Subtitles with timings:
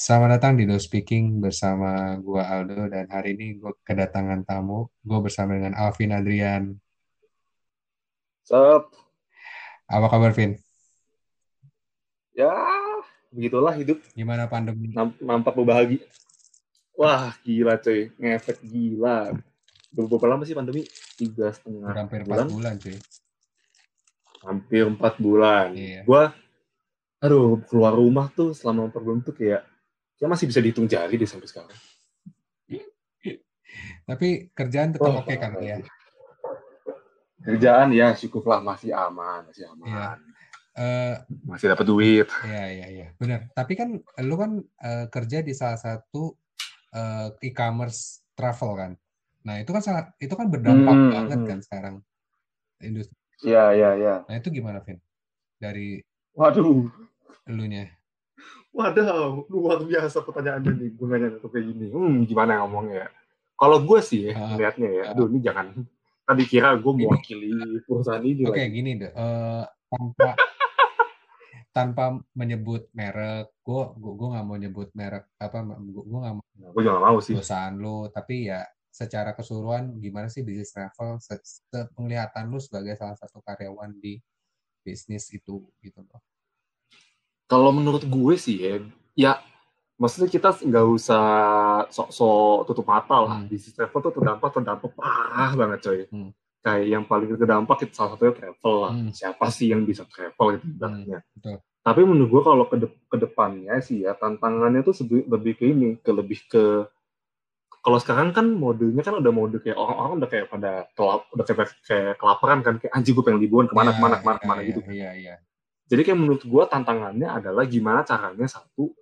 [0.00, 4.88] Selamat datang di No Speaking bersama gua Aldo dan hari ini gue kedatangan tamu.
[5.04, 6.72] Gue bersama dengan Alvin Adrian.
[8.40, 8.96] Sup?
[9.84, 10.56] Apa kabar, Vin?
[12.32, 12.48] Ya,
[13.28, 14.00] begitulah hidup.
[14.16, 14.88] Gimana pandemi?
[14.96, 16.00] Nam nampak berbahagia.
[16.96, 18.08] Wah, gila cuy.
[18.16, 19.36] Ngefek gila.
[19.92, 20.88] Berapa lama sih pandemi?
[21.20, 22.48] Tiga setengah hampir 4 bulan?
[22.48, 22.96] bulan, cuy.
[24.48, 25.76] Hampir empat bulan.
[25.76, 26.08] Iya.
[26.08, 26.32] Gua,
[27.20, 29.68] aduh, keluar rumah tuh selama empat bulan tuh kayak,
[30.20, 31.72] kayak masih bisa dihitung jari deh sampai sekarang.
[34.04, 35.80] Tapi kerjaan tetap Wah, oke kan ya?
[37.40, 39.86] Kerjaan ya syukurlah masih aman, masih aman.
[39.88, 40.06] Iya.
[40.80, 41.14] Eh,
[41.46, 42.28] Masih dapat duit.
[42.46, 43.08] Iya, iya, iya.
[43.16, 43.50] Benar.
[43.54, 46.34] Tapi kan lu kan eh, kerja di salah satu
[46.92, 48.92] eh, e-commerce travel kan.
[49.46, 51.48] Nah, itu kan sangat itu kan berdampak Hmm, banget hmm.
[51.48, 51.94] kan sekarang
[52.82, 53.16] industri.
[53.40, 54.14] Iya, iya, iya.
[54.28, 55.00] Nah, itu gimana, Vin?
[55.56, 56.02] Dari
[56.36, 56.86] Waduh.
[57.48, 57.88] elunya.
[58.70, 60.90] Waduh, luar biasa pertanyaannya nih.
[60.94, 61.86] Gue nanya tuh kayak gini.
[61.90, 63.08] Hmm, gimana ngomongnya ya?
[63.54, 64.56] Kalau gue sih ya, Ah.
[64.56, 65.10] ya, Ah.
[65.10, 65.66] aduh ini jangan.
[66.22, 67.50] Tadi kira gue mewakili
[67.82, 68.70] perusahaan ini Oke, lagi.
[68.72, 69.10] gini deh.
[69.10, 70.28] eh, tanpa
[71.70, 76.82] tanpa menyebut merek, gue gue nggak mau nyebut merek apa, gue nggak mau Nah, gue
[76.82, 77.34] juga gak mau sih.
[77.34, 82.94] perusahaan lu, tapi ya secara keseluruhan gimana sih bisnis travel, se, se- penglihatan lu sebagai
[82.94, 84.20] salah satu karyawan di
[84.80, 86.20] bisnis itu gitu loh.
[87.50, 88.78] Kalau menurut gue sih ya,
[89.18, 89.32] ya
[89.98, 91.24] maksudnya kita nggak usah
[91.90, 93.36] sok-sok tutup mata lah.
[93.42, 93.50] Hmm.
[93.50, 96.00] Bisnis travel tuh terdampak, terdampak parah banget coy.
[96.14, 96.30] Hmm.
[96.62, 98.92] Kayak yang paling terdampak itu salah satunya travel lah.
[98.94, 99.10] Hmm.
[99.10, 101.26] Siapa sih yang bisa travel gitu ibaratnya.
[101.34, 101.58] betul.
[101.80, 105.98] Tapi menurut gue kalau ke, de- ke depannya sih ya tantangannya tuh lebih ke ini,
[105.98, 106.86] ke lebih ke
[107.80, 111.72] kalau sekarang kan modenya kan udah mode kayak orang-orang udah kayak pada kelap, udah kayak,
[111.88, 114.36] kayak kelaparan kan kayak anjing gue pengen liburan ke mana Ya, ke mana ke mana
[114.36, 114.80] ya, ke mana ya, gitu.
[114.92, 115.34] Iya, iya.
[115.90, 118.94] Jadi kayak menurut gue tantangannya adalah gimana caranya satu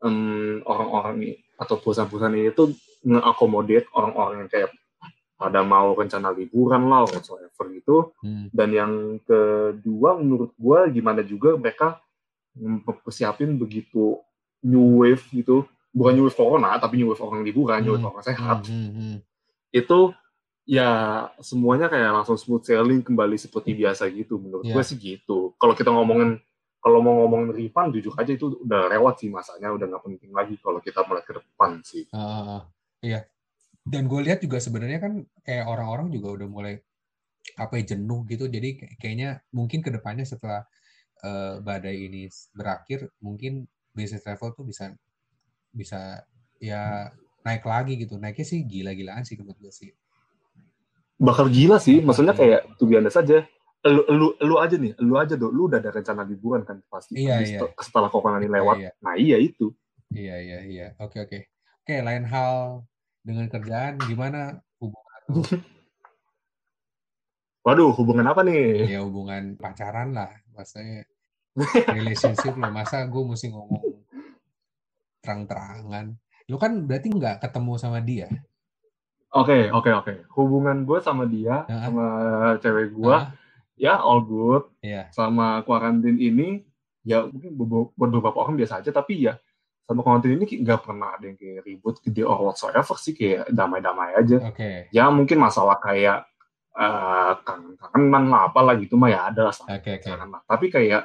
[0.00, 4.70] em, orang-orang ini atau perusahaan-perusahaan ini tuh nge-accommodate orang-orang yang kayak
[5.36, 8.48] pada mau rencana liburan lah whatsoever gitu Hmm.
[8.50, 12.00] dan yang kedua menurut gue gimana juga mereka
[12.54, 14.20] mempersiapin begitu
[14.60, 18.10] new wave gitu bukan new wave corona tapi new wave orang liburan new wave Hmm.
[18.10, 19.16] orang sehat Hmm, hmm, hmm.
[19.72, 19.98] itu
[20.64, 20.90] ya
[21.40, 24.76] semuanya kayak langsung smooth sailing kembali seperti biasa gitu menurut Iya.
[24.76, 26.40] gue sih gitu kalau kita ngomongin
[26.80, 30.56] kalau mau ngomongin refund jujur aja itu udah lewat sih masanya udah nggak penting lagi
[30.64, 32.64] kalau kita melihat ke depan sih ah.
[33.04, 33.28] iya.
[33.80, 36.74] Dan gue lihat juga sebenarnya kan kayak orang-orang juga udah mulai
[37.56, 38.44] apa ya jenuh gitu.
[38.46, 40.68] Jadi kayak- kayaknya mungkin ke depannya setelah
[41.20, 43.64] eh, badai ini berakhir, mungkin
[43.96, 44.92] bisnis travel tuh bisa
[45.72, 46.24] bisa
[46.60, 47.08] ya
[47.40, 48.20] naik lagi gitu.
[48.20, 49.90] Naiknya sih gila-gilaan sih menurut gue sih.
[51.20, 53.44] bakal gila sih maksudnya kayak tuh biasa saja
[53.82, 57.16] lu, lu, lu aja nih lu aja dong lu udah ada rencana liburan kan pasti
[57.16, 57.58] Iya, Habis iya.
[57.58, 59.72] setel- setelah corona ini lewat Iya, nah iya itu
[60.10, 60.86] iya, iya, iya.
[60.98, 61.38] Oke, oke.
[61.80, 62.84] Oke, lain hal
[63.20, 65.40] dengan kerjaan gimana hubungan lu?
[67.60, 71.04] waduh hubungan apa nih ya hubungan pacaran lah maksudnya
[71.88, 73.84] relationship loh masa gue mesti ngomong
[75.20, 76.16] terang-terangan
[76.48, 78.28] lu kan berarti nggak ketemu sama dia
[79.30, 80.14] Oke, oke, oke.
[80.34, 81.86] Hubungan gue sama dia, Ah.
[81.86, 82.04] sama
[82.58, 83.30] cewek gue, Ah,
[83.80, 84.68] ya all good.
[84.84, 86.60] iya Sama kuarantin ini,
[87.00, 87.56] ya mungkin
[87.96, 89.40] beberapa orang biasa aja, tapi ya
[89.88, 94.14] sama kuarantin ini nggak pernah ada yang kayak ribut gede or whatsoever sih, kayak damai-damai
[94.14, 94.36] aja.
[94.44, 96.28] oke Ya mungkin masalah kayak
[96.70, 100.42] eh, kangen-kangenan lah, apalah gitu mah ya ada lah oke oke pacaran lah.
[100.44, 101.02] Tapi kayak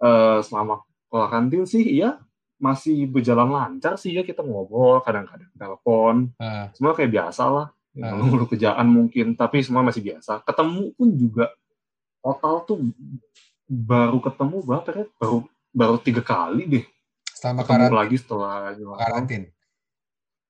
[0.00, 0.80] eh, selama
[1.10, 2.16] kuarantin sih, ya
[2.56, 8.12] masih berjalan lancar sih ya kita ngobrol, kadang-kadang telepon, Ah, semua kayak biasa lah Ah.
[8.12, 11.48] ngeluh kerjaan mungkin tapi semua masih biasa ketemu pun juga
[12.26, 12.78] total tuh
[13.70, 15.06] baru ketemu berapa ya?
[15.22, 15.38] Baru
[15.70, 16.84] baru tiga kali deh.
[17.30, 18.54] Selama ketemu karan- lagi setelah
[18.98, 19.42] karantin.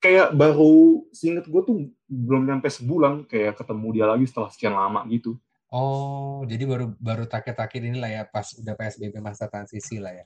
[0.00, 1.76] Kayak baru singet gue tuh
[2.06, 5.36] belum nyampe sebulan kayak ketemu dia lagi setelah sekian lama gitu.
[5.72, 10.24] Oh jadi baru baru takir-takir inilah ya pas udah PSBB masa transisi lah ya.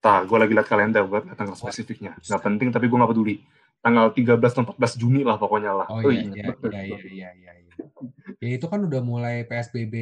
[0.00, 2.16] Tah, gue lagi liat kalender buat tanggal spesifiknya.
[2.24, 3.36] Nggak penting, tapi gue nggak peduli.
[3.80, 5.86] Tanggal 13 atau 14 Juni lah pokoknya lah.
[5.88, 6.68] oh Oh, iya iya betul.
[6.70, 7.74] iya iya iya iya iya.
[8.38, 9.94] ya itu kan udah mulai PSBB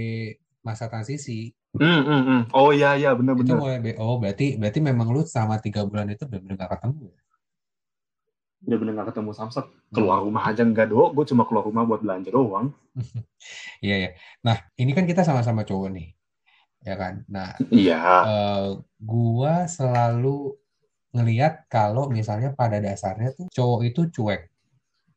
[0.60, 2.40] masa transisi Hmm, hmm, hmm.
[2.56, 3.54] Oh iya, iya, itu bener-bener.
[3.54, 7.20] mulai oh berarti berarti memang lu selama tiga bulan itu benar-benar nggak ketemu ya?
[8.58, 9.66] Bener-bener nggak ketemu Samsat.
[9.92, 11.12] Keluar rumah aja nggak do.
[11.12, 12.72] Gue cuma keluar rumah buat belanja doang.
[13.78, 14.10] Iya ya.
[14.42, 16.08] Nah, ini kan kita sama-sama cowok nih,
[16.82, 17.22] ya kan.
[17.30, 18.00] Nah, Iya.
[18.26, 20.58] eh, gua selalu
[21.14, 24.42] ngelihat kalau misalnya pada dasarnya tuh cowok itu cuek,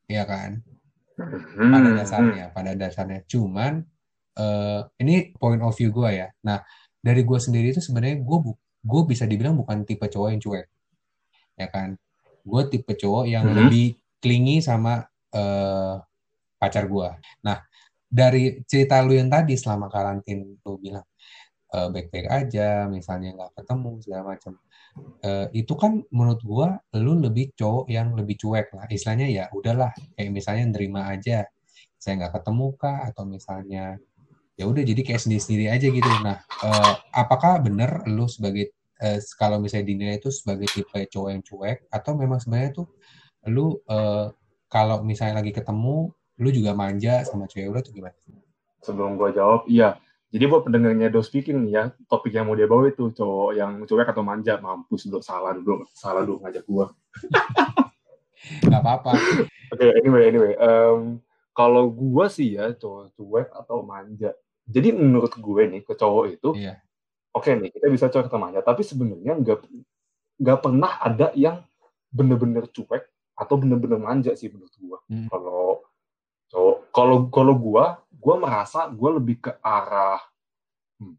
[0.10, 0.62] ya kan.
[1.72, 3.24] Pada Hmm, dasarnya, pada dasarnya.
[3.32, 3.80] Cuman
[4.36, 6.28] eh, ini point of view gua ya.
[6.44, 6.60] Nah,
[7.00, 8.40] dari gua sendiri itu sebenarnya gue
[8.82, 10.66] gue bisa dibilang bukan tipe cowok yang cuek,
[11.60, 11.96] ya kan
[12.44, 13.54] gue tipe cowok yang Mhm.
[13.54, 15.96] lebih clingy sama eh,
[16.60, 17.10] pacar gue
[17.46, 17.60] nah
[18.10, 21.06] dari cerita lu yang tadi selama karantin lu bilang
[21.74, 24.54] eh, baik-baik aja misalnya nggak ketemu segala macam
[25.22, 26.68] Eh, itu kan menurut gua
[26.98, 31.46] lu lebih cowok yang lebih cuek lah istilahnya ya udahlah kayak misalnya nerima aja
[31.96, 34.02] saya nggak ketemu kah atau misalnya
[34.58, 39.62] ya udah jadi kayak sendiri-sendiri aja gitu nah eh, apakah bener lu sebagai eh, kalau
[39.62, 42.88] misalnya dinilai itu sebagai tipe cowok yang cuek atau memang sebenarnya tuh
[43.46, 44.28] lu eh,
[44.74, 46.10] kalau misalnya lagi ketemu
[46.42, 48.18] lu juga manja sama cewek lu tuh gimana?
[48.82, 50.02] Sebelum gue jawab, iya.
[50.32, 53.84] Jadi buat pendengarnya Do Speaking nih ya, topik yang mau dia bawa itu cowok yang
[53.84, 56.86] cuek atau manja, mampus dulu, salah dulu, salah dulu ngajak gue.
[58.66, 59.12] Nggak apa-apa.
[59.76, 60.54] Oke, anyway, anyway.
[60.56, 61.20] Em,
[61.52, 64.32] kalau gue sih ya, cowok cuek atau manja.
[64.72, 66.80] Jadi menurut gue nih, ke cowok itu, Iya.
[67.36, 69.68] oke nih, kita bisa cuek atau manja, tapi sebenarnya nggak
[70.42, 71.60] nggak pernah ada yang
[72.08, 73.04] bener-bener cuek
[73.36, 74.98] atau bener-bener manja sih menurut gue.
[75.12, 75.28] Hmm.
[75.28, 75.84] Kalau
[76.56, 77.86] cowok, kalau kalau gue,
[78.22, 80.22] gue merasa gue lebih ke arah,
[81.02, 81.18] hmm,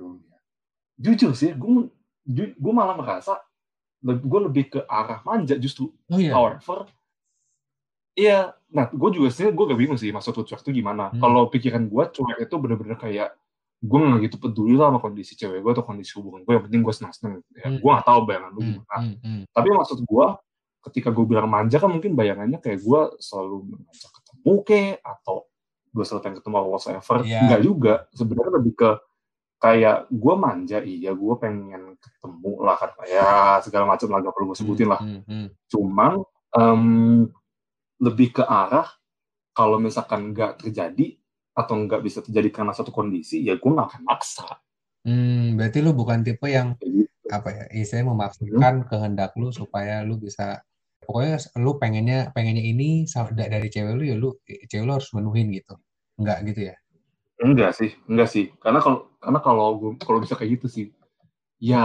[0.00, 0.38] dulu ya.
[0.96, 1.92] Jujur sih, gue
[2.32, 3.36] gue malah merasa
[4.02, 5.92] gue lebih ke arah manja justru.
[6.10, 6.32] Oh iya.
[6.34, 6.88] However,
[8.16, 11.12] iya, nah gue juga sih gue gak bingung sih maksud lu cuek itu gimana.
[11.12, 11.20] Hmm.
[11.20, 13.30] Kalau pikiran gue cuek itu bener-bener kayak
[13.82, 16.52] gue nggak gitu peduli lah sama kondisi cewek gue atau kondisi hubungan gue.
[16.54, 17.32] Yang penting gue senang-senang.
[17.54, 17.78] Ya, Hmm.
[17.78, 18.96] Gue gak tahu bayangan lu Hmm, gimana.
[18.98, 19.42] hmm, hmm.
[19.52, 20.26] Tapi maksud gue
[20.82, 25.46] ketika gue bilang manja kan mungkin bayangannya kayak gue selalu mengajak ketemu ke atau
[25.92, 27.16] gue selalu pengen ketemu whatsoever.
[27.22, 27.40] Iya.
[27.44, 27.94] Enggak juga.
[28.16, 28.90] Sebenarnya lebih ke
[29.62, 34.50] kayak gue manja iya gue pengen ketemu lah kan ya segala macam lah gak perlu
[34.50, 35.46] gue sebutin lah Hmm, hmm.
[35.70, 36.12] cuman
[36.50, 36.82] em,
[38.02, 38.90] lebih ke arah
[39.54, 41.14] kalau misalkan nggak terjadi
[41.54, 44.50] atau nggak bisa terjadi karena satu kondisi ya gue nggak akan maksa
[45.06, 47.06] Hmm, berarti lu bukan tipe yang gitu.
[47.30, 50.58] apa ya istilahnya memaksakan kehendak lu supaya lu bisa
[51.02, 53.04] pokoknya lu pengennya pengennya ini
[53.34, 55.74] dari cewek lu ya lu cewek lu harus menuhin gitu.
[56.18, 56.76] Enggak gitu ya?
[57.42, 58.54] Enggak sih enggak sih.
[58.62, 60.86] Karena kalau karena kalau gue kalau bisa kayak gitu sih.
[61.62, 61.84] Ya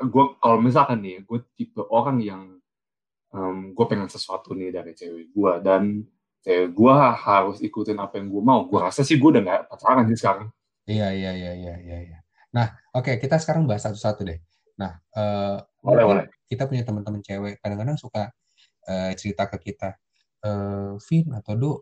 [0.00, 2.42] gue kalau misalkan nih gue tipe orang yang
[3.74, 6.06] gue pengen sesuatu nih dari cewek gue dan
[6.46, 10.06] cewek gue harus ikutin apa yang gue mau gue rasa sih gue udah nggak pacaran
[10.06, 10.48] sih sekarang.
[10.86, 12.18] Iya iya iya iya iya iya.
[12.54, 14.38] nah oke kita sekarang bahas satu-satu deh.
[14.78, 18.30] Nah eh, boleh boleh kita punya teman-teman cewek kadang-kadang suka
[18.88, 19.96] eh, cerita ke kita
[20.44, 21.72] eh Vin atau Do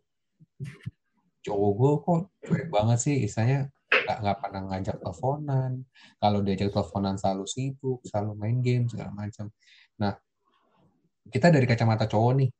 [1.42, 5.72] cowok gue kok cuek banget sih istilahnya nggak nggak pernah ngajak teleponan.
[6.18, 9.50] Kalau diajak teleponan selalu sibuk selalu main game segala macam.
[9.98, 10.14] Nah
[11.30, 12.50] kita dari kacamata cowok nih.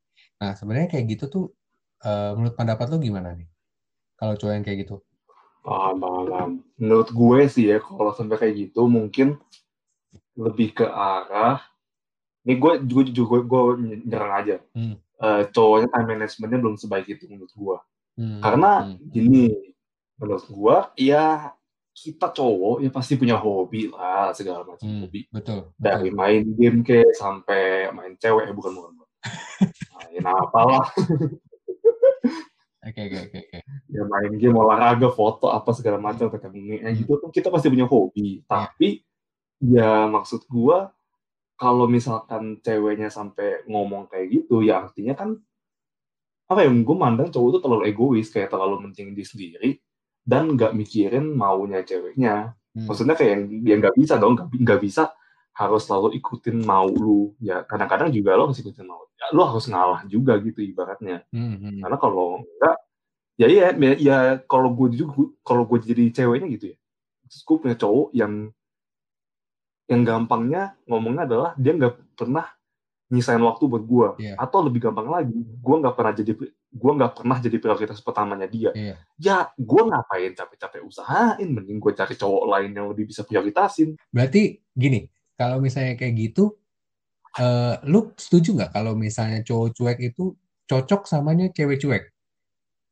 [0.43, 1.45] Nah sebenarnya kayak gitu tuh
[2.03, 3.47] eh, menurut pendapat lo gimana nih?
[4.19, 4.95] Kalau cowok yang kayak gitu.
[5.63, 6.49] Paham paham.
[6.75, 9.39] menurut gue sih ya kalau sampai kayak gitu mungkin
[10.35, 11.63] lebih ke arah
[12.43, 13.61] ini gue gue gue, gue,
[14.03, 14.55] nyerang aja.
[14.75, 14.99] Hmm.
[15.23, 17.77] Eh, cowoknya time managementnya belum sebaik itu menurut gue
[18.13, 19.43] Hmm, karena hmm, gini
[20.21, 21.49] menurut gue ya
[21.93, 25.25] kita cowok ya pasti punya hobi lah segala macam hmm, hobi.
[25.33, 26.17] Betul dari betul.
[26.21, 29.09] main game ke sampai main cewek eh, bukan bukan bukan.
[29.97, 30.85] main apalah.
[32.83, 33.59] Oke oke oke oke.
[33.89, 36.93] Ya main game olahraga foto apa segala macam ketemu Hmm.
[36.93, 38.45] gitu kan kita pasti punya hobi.
[38.45, 39.01] Tapi
[39.57, 40.93] ya maksud gua
[41.57, 45.37] kalau misalkan ceweknya sampai ngomong kayak gitu ya artinya kan
[46.49, 49.69] apa ya gue mandang cowok itu terlalu egois kayak terlalu penting diri sendiri
[50.23, 52.55] dan nggak mikirin maunya ceweknya.
[52.73, 55.11] Hmm, maksudnya kayak ya nggak bisa dong nggak nggak bisa
[55.53, 57.35] harus selalu ikutin mau lu.
[57.43, 61.27] Ya kadang-kadang juga lo harus ikutin mau ya, lo harus ngalah juga gitu ibaratnya.
[61.29, 61.79] Hmm, hmm.
[61.83, 62.75] karena kalau enggak
[63.33, 64.17] ya iya ya, ya
[64.47, 66.77] kalau gue juga kalau gue jadi ceweknya gitu ya.
[67.29, 68.33] Terus gue punya cowok yang
[69.93, 72.49] yang gampangnya ngomongnya adalah dia nggak pernah
[73.07, 74.35] nyisain waktu buat gue Iya.
[74.41, 76.31] atau lebih gampang lagi gue nggak pernah jadi
[76.73, 78.95] gue nggak pernah jadi prioritas pertamanya dia Iya.
[79.21, 84.57] ya gue ngapain capek-capek usahain mending gue cari cowok lain yang lebih bisa prioritasin Berarti
[84.73, 85.05] gini,
[85.37, 86.57] kalau misalnya kayak gitu,
[87.37, 90.33] eh, lu setuju nggak kalau misalnya cowok cuek itu
[90.65, 92.03] cocok samanya cewek cuek?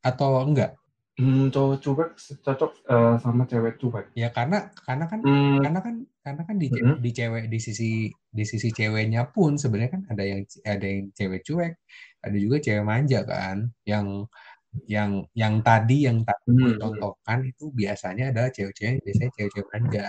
[0.02, 0.78] Atau enggak?
[1.18, 5.96] hmm, cowok cuek cocok eh, sama cewek cuek Ya karena karena kan hmm, karena kan
[6.26, 6.96] karena kan di, Mhm.
[7.04, 7.90] di cewek di sisi
[8.32, 11.74] di sisi ceweknya pun sebenarnya kan ada yang ada yang cewek cuek,
[12.26, 14.08] ada juga cewek manja kan, yang
[14.88, 16.80] yang yang tadi yang tadi Hmm.
[16.80, 20.06] contohkan itu biasanya adalah cewek-cewek biasanya cewek-cewek manja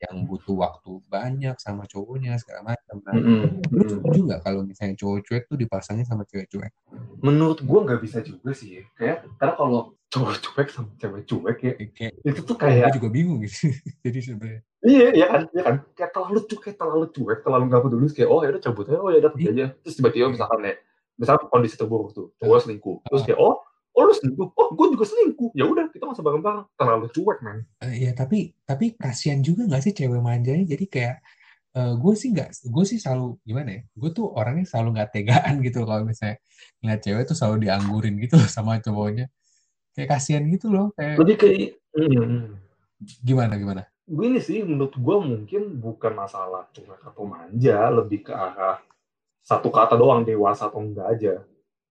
[0.00, 2.96] yang butuh waktu banyak sama cowoknya segala macam.
[3.04, 3.60] Nah, Mm-mm.
[3.68, 3.90] lu Mm.
[3.92, 6.72] setuju nggak kalau misalnya cowok cuek tuh dipasangnya sama cewek cuek?
[7.20, 11.72] menurut gue nggak bisa juga sih kayak karena kalau cowok cuek sama cewek cuek ya.
[11.94, 13.70] Kayak itu tuh kayak juga bingung gitu.
[14.04, 14.60] Jadi sebenarnya.
[14.82, 15.74] Iya iya kan iya kan.
[15.94, 18.06] Kayak terlalu cuek terlalu cuek terlalu nggak peduli.
[18.10, 18.98] Kayak oh ya udah cabut aja.
[18.98, 19.52] Oh ya udah pergi Iya.
[19.54, 19.66] aja.
[19.86, 20.74] Terus tiba-tiba misalkan ya
[21.14, 22.96] misalkan kondisi terburuk tuh cowok selingkuh.
[23.06, 23.54] Terus kayak oh
[23.90, 24.48] oh lu selingkuh?
[24.58, 25.50] Oh gue juga selingkuh.
[25.54, 26.66] Ya udah kita masa bareng-bareng.
[26.74, 30.66] Terlalu cuek man Eh, ya tapi tapi kasihan juga nggak sih cewek manjanya?
[30.66, 31.22] Jadi kayak
[31.70, 35.86] gue sih nggak gue sih selalu gimana ya gue tuh orangnya selalu nggak tegaan gitu
[35.86, 36.42] kalau misalnya
[36.82, 39.30] ngeliat cewek tuh selalu dianggurin gitu loh sama cowoknya
[40.00, 42.60] kayak kasihan gitu loh kayak lebih kayak hmm,
[43.24, 43.82] gimana gimana?
[44.10, 48.82] Gini sih menurut gue mungkin bukan masalah cuek atau manja lebih ke arah
[49.40, 51.34] satu kata doang dewasa atau enggak aja.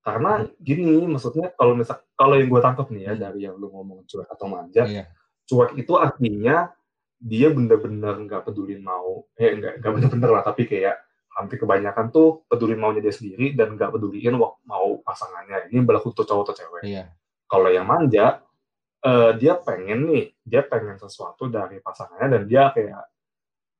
[0.03, 4.03] Karena gini maksudnya kalau misal kalau yang gue tangkap nih ya dari yang lu ngomong
[4.05, 5.05] cuek atau manja Iya.
[5.47, 6.71] cuek itu artinya
[7.19, 11.03] dia bener-bener nggak peduli mau eh nggak nggak bener-bener lah tapi kayak
[11.35, 15.71] hampir kebanyakan tuh peduli maunya dia sendiri dan nggak peduliin mau pasangannya.
[15.71, 16.83] Ini berlaku untuk cowok atau cewek.
[16.83, 17.18] Iya
[17.49, 18.45] kalau yang manja
[19.01, 23.03] eh, dia pengen nih dia pengen sesuatu dari pasangannya dan dia kayak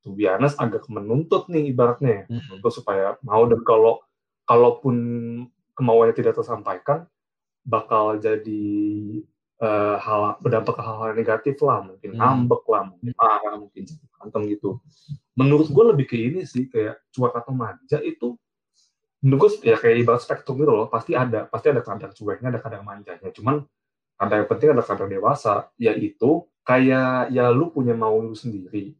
[0.00, 2.40] to be honest agak menuntut nih ibaratnya Mm.
[2.58, 4.00] menuntut supaya mau dan kalau
[4.44, 4.96] kalaupun
[5.76, 7.06] kemauannya tidak tersampaikan
[7.62, 8.64] bakal jadi
[9.60, 12.48] eh, hal berdampak ke hal-hal negatif lah mungkin Hmm.
[12.48, 13.84] ngambek lah mungkin marah mungkin
[14.16, 14.80] berantem gitu
[15.36, 18.40] menurut gue lebih ke ini sih kayak cuek atau manja itu
[19.20, 20.86] menurut gue ya kayak ibarat spektrum gitu loh.
[20.88, 23.28] Pasti ada pasti ada kadar cueknya ada kadar manjanya.
[23.32, 23.60] Cuman
[24.20, 28.96] ada yang penting ada kadar dewasa yaitu kayak ya lu punya mau lu sendiri.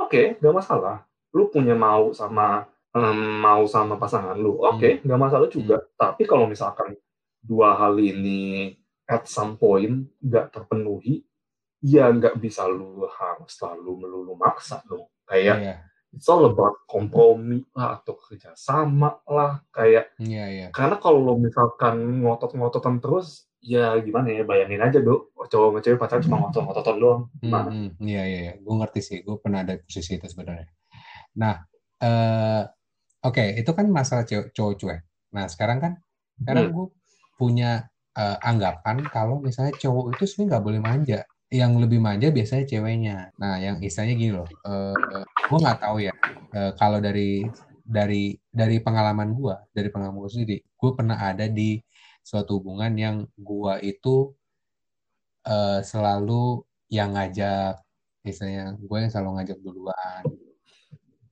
[0.00, 1.04] Oke nggak masalah.
[1.32, 2.64] Lu punya mau sama
[2.96, 5.84] em, mau sama pasangan lu oke nggak masalah juga.
[5.96, 6.96] Tapi kalau misalkan
[7.44, 8.76] dua hal ini
[9.08, 11.24] at some point nggak terpenuhi
[11.84, 15.08] ya nggak bisa lu harus selalu melulu maksa dong.
[15.28, 20.66] Kayak iya it's all about kompromi lah atau kerjasama lah kayak iya iya.
[20.72, 25.98] karena kalau lo misalkan ngotot-ngototan terus ya gimana ya bayangin aja do cowok sama cewek
[25.98, 27.22] pacaran cuma ngotot-ngototan doang.
[27.40, 27.68] Gimana?
[27.72, 28.06] Hmm, hmm.
[28.06, 28.52] iya iya iya.
[28.60, 29.18] Gue ngerti sih.
[29.24, 30.68] Gue pernah ada posisi itu sebenarnya.
[31.40, 31.54] Nah
[31.98, 32.62] eh
[33.24, 35.00] oke itu kan masalah cowok cuek.
[35.34, 35.92] Nah sekarang kan
[36.38, 36.74] sekarang Hmm.
[36.76, 36.86] gue
[37.34, 37.70] punya
[38.18, 41.20] eh, anggapan kalau misalnya cowok itu sebenarnya nggak boleh manja.
[41.48, 43.16] Yang lebih manja biasanya ceweknya.
[43.40, 44.94] Nah yang istilahnya gini loh eh
[45.48, 46.14] gue nggak tahu ya.
[46.52, 47.44] Eh, kalau dari
[47.88, 51.80] dari dari pengalaman gue dari pengalaman gue sendiri gue pernah ada di
[52.20, 54.36] suatu hubungan yang gue itu
[55.48, 56.60] eh, selalu
[56.92, 57.80] yang ngajak
[58.24, 60.24] misalnya gue yang selalu ngajak duluan.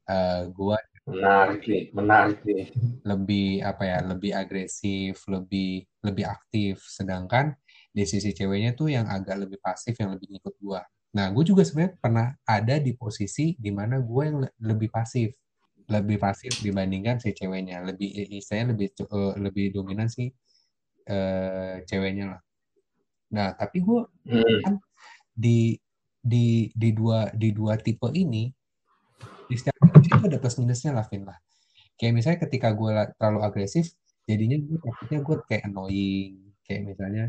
[0.08, 2.66] Eh gue menarik nih menarik nih.
[3.06, 6.80] lebih apa ya lebih agresif lebih lebih aktif.
[6.88, 7.52] Sedangkan
[7.92, 10.80] di sisi ceweknya tuh yang agak lebih pasif yang lebih ngikut gue
[11.14, 15.34] nah gue juga sebenarnya pernah ada di posisi di mana gue yang le- lebih pasif.
[15.86, 17.82] Lebih pasif dibandingkan si ceweknya.
[17.86, 18.08] Lebih
[18.40, 20.30] istilahnya lebih eh, lebih dominan si
[21.08, 22.40] eh, ceweknya lah.
[23.36, 24.78] Nah tapi gue Hmm.
[25.36, 25.78] di
[26.22, 28.50] di di dua di dua tipe ini
[29.46, 31.38] di setiap posisi itu ada plus minusnya lah Vin lah.
[31.98, 33.86] Kayak misalnya ketika gue la- terlalu agresif
[34.28, 36.32] jadinya gue takutnya gue kayak annoying.
[36.66, 37.24] Kayak misalnya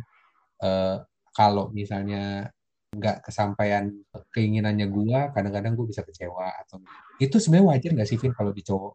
[0.63, 0.98] eh,
[1.38, 2.51] kalau misalnya
[2.96, 3.91] nggak kesampaian
[4.32, 6.79] keinginannya gue kadang-kadang gue bisa kecewa atau
[7.20, 8.94] itu sebenarnya wajar nggak sih Vin kalau di cowok?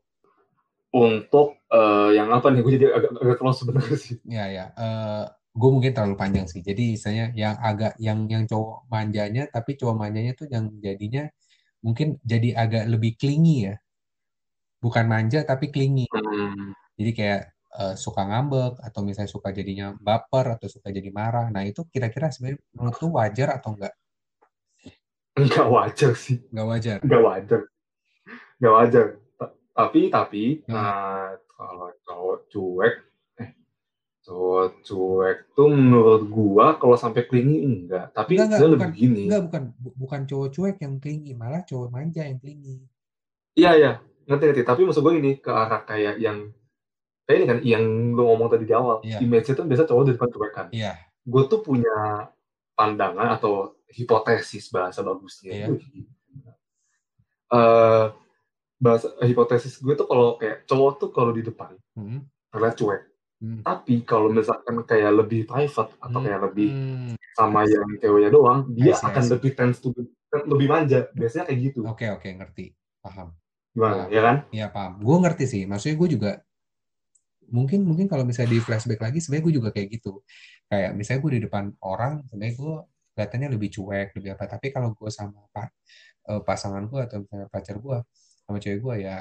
[0.92, 2.60] Untuk eh, yang apa nih?
[2.64, 4.16] Gue jadi agak agak close sebenarnya sih.
[4.24, 6.64] Ya ya eh, gue mungkin terlalu panjang sih.
[6.64, 11.28] Jadi misalnya yang agak yang yang cowok manjanya tapi cowok manjanya tuh yang jadinya
[11.84, 13.76] mungkin jadi agak lebih clingy ya.
[14.80, 16.08] Bukan manja tapi clingy.
[16.12, 16.74] Hmm.
[16.92, 17.42] jadi kayak
[17.80, 21.46] eh, suka ngambek atau misalnya suka jadinya baper atau suka jadi marah.
[21.54, 23.94] Nah itu kira-kira sebenarnya menurut lu wajar atau enggak?
[25.36, 26.36] Nggak wajar sih.
[26.52, 26.96] Nggak wajar?
[27.06, 27.60] Nggak wajar.
[28.60, 29.06] Nggak wajar.
[29.38, 30.74] Ta- tapi tapi Hmm.
[30.76, 31.26] nah,
[31.56, 32.94] kalau cowok cuek
[33.40, 33.50] eh
[34.26, 38.12] cowok cuek tuh menurut gua kalau sampai clingy enggak.
[38.12, 39.22] Tapi enggak enggak bukan lebih gini.
[39.28, 39.62] enggak bukan.
[39.80, 42.76] Bu- bukan cowok cuek yang clingy malah cowok manja yang clingy
[43.52, 43.92] iya iya.
[44.28, 44.62] Ngerti ngerti.
[44.64, 46.38] Tapi maksud gua ini ke arah kayak yang
[47.34, 49.18] ini kan yang lu ngomong tadi di awal Iya.
[49.20, 52.26] image itu biasa cowok di depan kan iya gue tuh punya
[52.72, 55.66] pandangan atau hipotesis bahasa bagusnya Iya.
[55.68, 55.82] Wih,
[57.52, 58.04] eh
[58.76, 62.26] bahasa hipotesis gue tuh kalau kayak cowok tuh kalau di depan Hmm.
[62.50, 63.02] terlihat cuek
[63.38, 63.58] Hmm.
[63.60, 66.26] tapi kalau misalkan kayak lebih private atau Hmm.
[66.26, 67.14] kayak lebih Hmm.
[67.32, 71.60] sama yang ceweknya doang dia I akan lebih tense to be- lebih manja biasanya kayak
[71.70, 73.34] gitu oke oke ngerti paham
[73.70, 75.00] gimana ya kan Iya paham.
[75.00, 75.62] Gue ngerti sih.
[75.64, 76.30] Maksudnya gue juga
[77.52, 80.24] mungkin mungkin kalau misalnya di flashback lagi sebenarnya gue juga kayak gitu.
[80.72, 82.74] Kayak misalnya gue di depan orang sebenarnya gue
[83.12, 84.44] kelihatannya lebih cuek lebih apa.
[84.56, 85.70] Tapi kalau gue sama pa-
[86.32, 87.96] eh, pasangan gue atau misalnya pacar gue
[88.48, 89.16] sama cewek gue ya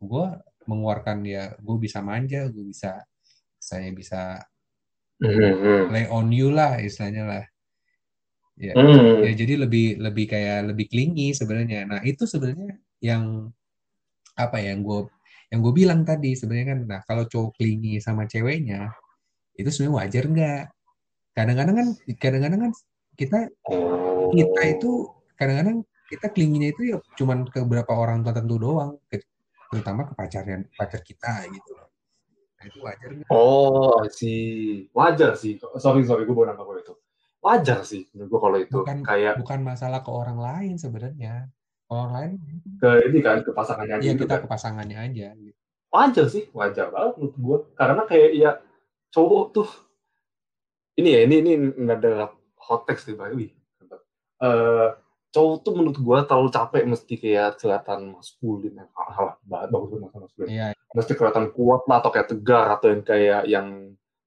[0.00, 0.24] gue
[0.64, 3.04] mengeluarkan ya gue bisa manja, gue bisa
[3.60, 4.40] saya bisa
[5.20, 5.92] Hmm.
[5.92, 7.44] lay on you lah istilahnya lah
[8.56, 9.20] ya Hmm.
[9.20, 13.52] ya jadi lebih lebih kayak lebih clingy sebenarnya nah itu sebenarnya yang
[14.32, 15.12] apa ya yang gue
[15.50, 18.94] yang gue bilang tadi sebenarnya kan nah kalau cowok clingy sama ceweknya
[19.58, 20.62] itu sebenarnya wajar nggak
[21.34, 21.88] kadang-kadang kan
[22.18, 22.72] kadang-kadang kan
[23.18, 24.30] kita Oh.
[24.32, 24.90] kita itu
[25.34, 29.26] kadang-kadang kita clingy-nya itu ya cuman ke beberapa orang tertentu doang ke-
[29.70, 31.86] terutama ke pacarnya pacar kita gitu loh
[32.58, 34.86] nah, itu wajar nggak Oh, sih.
[34.90, 35.56] Wajar sih.
[35.78, 36.94] Sorry, sorry, gue baru nangkap itu.
[37.40, 38.76] Wajar sih menurut gue kalau itu.
[38.82, 41.46] bukan Kayak bukan masalah ke orang lain sebenarnya
[41.90, 42.30] orang lain
[42.78, 44.42] ke ini kan, ke pasangannya aja ya gitu kita kan.
[44.42, 45.58] ke pasangannya aja gitu.
[45.90, 47.56] Wajar sih, wajar banget menurut gue.
[47.74, 48.50] Karena kayak ya
[49.10, 49.68] cowok tuh
[50.94, 52.14] ini ya, ini ini nggak ada
[52.62, 53.26] hot text nih, Pak.
[53.34, 53.50] Wih,
[53.82, 54.00] mantap.
[54.38, 54.88] Eh,
[55.34, 58.86] cowok tuh menurut gue terlalu capek mesti kayak kelihatan maskulin ya.
[58.94, 60.48] Halah, banget bagus banget maskulin.
[60.48, 63.66] iya Mesti kelihatan kuat lah atau kayak tegar atau yang kayak yang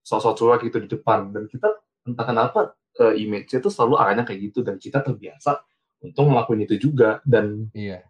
[0.03, 1.31] sosok cuek gitu di depan.
[1.31, 2.59] Dan kita entah kenapa
[2.99, 5.63] eh, image-nya tuh selalu arahnya kayak gitu dan kita terbiasa
[6.03, 8.03] untuk ngelakuin itu juga dan iya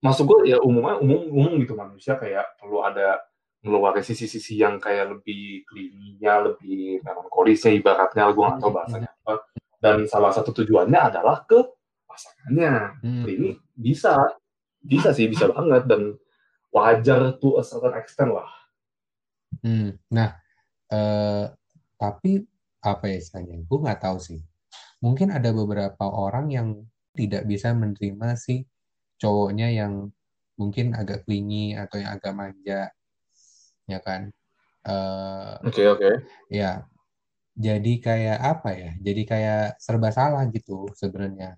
[0.00, 3.20] maksud gue ya umumnya umum umum gitu manusia kayak perlu ada
[3.60, 9.34] ngeluarin sisi-sisi yang kayak lebih klininya, lebih melankolisnya ibaratnya, gue nggak tahu bahasanya apa.
[9.80, 11.60] Dan salah satu tujuannya adalah ke
[12.08, 13.00] pasangannya.
[13.04, 13.24] Hmm.
[13.28, 14.16] Ini bisa,
[14.80, 16.16] bisa sih, bisa banget dan
[16.72, 18.48] wajar tuh a certain extent lah.
[19.60, 19.96] Hmm.
[20.08, 20.40] Nah,
[20.88, 21.44] eh,
[22.00, 22.40] tapi
[22.80, 23.60] apa ya istilahnya?
[23.68, 24.40] Gue nggak tahu sih.
[25.04, 26.68] Mungkin ada beberapa orang yang
[27.14, 28.64] tidak bisa menerima si
[29.20, 30.08] cowoknya yang
[30.56, 32.92] mungkin agak clingy atau yang agak manja,
[33.88, 34.30] ya kan?
[34.80, 36.10] Eh, Oke oke.
[36.48, 36.84] ya,
[37.56, 38.90] jadi kayak apa ya?
[39.00, 41.56] Jadi kayak serba salah gitu sebenarnya.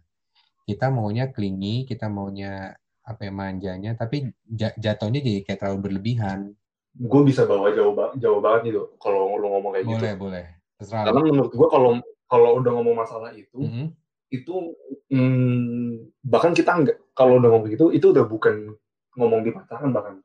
[0.66, 6.54] Kita maunya clingy, kita maunya apa ya manjanya, tapi ja- jatuhnya jadi kayak terlalu berlebihan.
[6.94, 9.98] Gue bisa bawa jauh, ba- jauh banget gitu kalau lo ngomong kayak gitu.
[9.98, 10.44] Boleh, boleh.
[10.78, 11.10] Terserah.
[11.10, 11.90] Karena menurut gue kalau
[12.30, 13.86] kalau udah ngomong masalah itu, Mhm.
[14.32, 14.72] Itu
[15.12, 18.72] hmm, bahkan kita nggak kalau udah ngomong gitu itu udah bukan
[19.14, 20.24] ngomong di pacaran bahkan.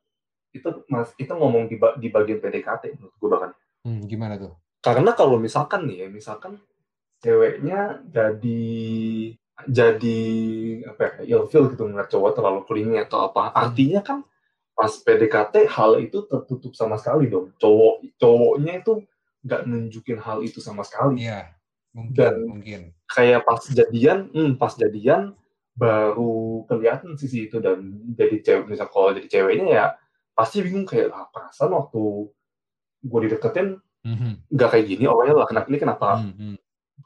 [0.55, 3.51] Itu mas itu ngomong di, di bagian PDKT menurut gue bahkan.
[3.83, 4.55] Hmm, gimana tuh?
[4.87, 6.61] karena kalau misalkan nih ya misalkan
[7.19, 8.63] ceweknya jadi
[9.67, 10.19] jadi
[10.85, 13.51] apa ya ilfil gitu ngeliat cowok terlalu clingy atau apa.
[13.51, 14.21] Artinya kan
[14.77, 17.51] pas PDKT hal itu tertutup sama sekali dong.
[17.57, 19.01] Cowok cowoknya itu
[19.41, 21.25] nggak nunjukin hal itu sama sekali.
[21.25, 21.56] Iya,
[21.97, 22.81] mungkin, Dan- mungkin.
[23.09, 25.33] kayak pas jadian, hmm, pas jadian
[25.73, 27.81] baru kelihatan sisi itu dan
[28.13, 29.85] jadi cewek misal kalau jadi ceweknya ya
[30.33, 32.29] pasti bingung kayak ah, perasaan waktu
[33.01, 36.55] gue dideketin Mhm, nggak kayak gini orangnya lah kenapa ini kenapa hmm, hmm.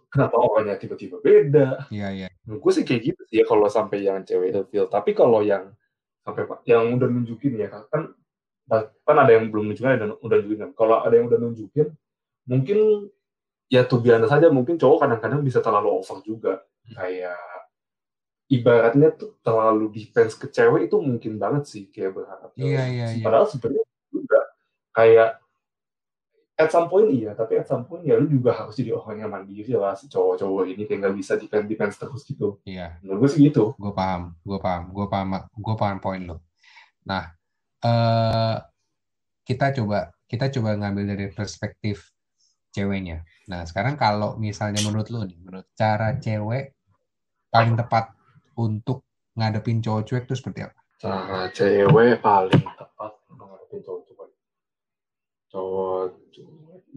[0.07, 2.27] kenapa orangnya tiba-tiba beda Iya, iya.
[2.45, 5.73] menurut gue sih kayak gitu sih ya kalau sampai yang cewek ilfil tapi kalau yang
[6.21, 8.13] sampai yang udah nunjukin ya kan kan
[9.17, 11.87] ada yang belum nunjukin ada yang udah nunjukin kalau ada yang udah nunjukin
[12.45, 12.79] mungkin
[13.71, 16.53] ya tuh biasa saja mungkin cowok kadang-kadang bisa terlalu over juga
[16.91, 17.39] kayak
[18.51, 22.51] ibaratnya tuh terlalu defense ke cewek itu mungkin banget sih kayak berharap.
[22.59, 23.23] Iya, iya, iya.
[23.23, 24.39] padahal sebenarnya juga
[24.91, 25.39] kayak
[26.59, 29.31] at some point iya tapi at some point ya lu juga harus jadi orang yang
[29.31, 33.29] mandiri lah si cowok-cowok ini kayak nggak bisa defense defense terus gitu Iya, menurut gue
[33.33, 36.37] sih gitu gue paham, gue paham, gue paham, gue paham poin lo.
[37.07, 37.33] Nah,
[37.81, 38.57] eh
[39.47, 42.13] kita coba kita coba ngambil dari perspektif
[42.71, 43.23] ceweknya.
[43.51, 46.71] Nah, sekarang kalau misalnya menurut lo nih, menurut cara cewek
[47.51, 48.15] paling tepat
[48.55, 49.03] untuk
[49.35, 50.79] ngadepin cowok cuek itu seperti apa?
[51.01, 54.27] cara cewek paling tepat untuk ngadepin cowok-cowok
[55.49, 56.05] cowok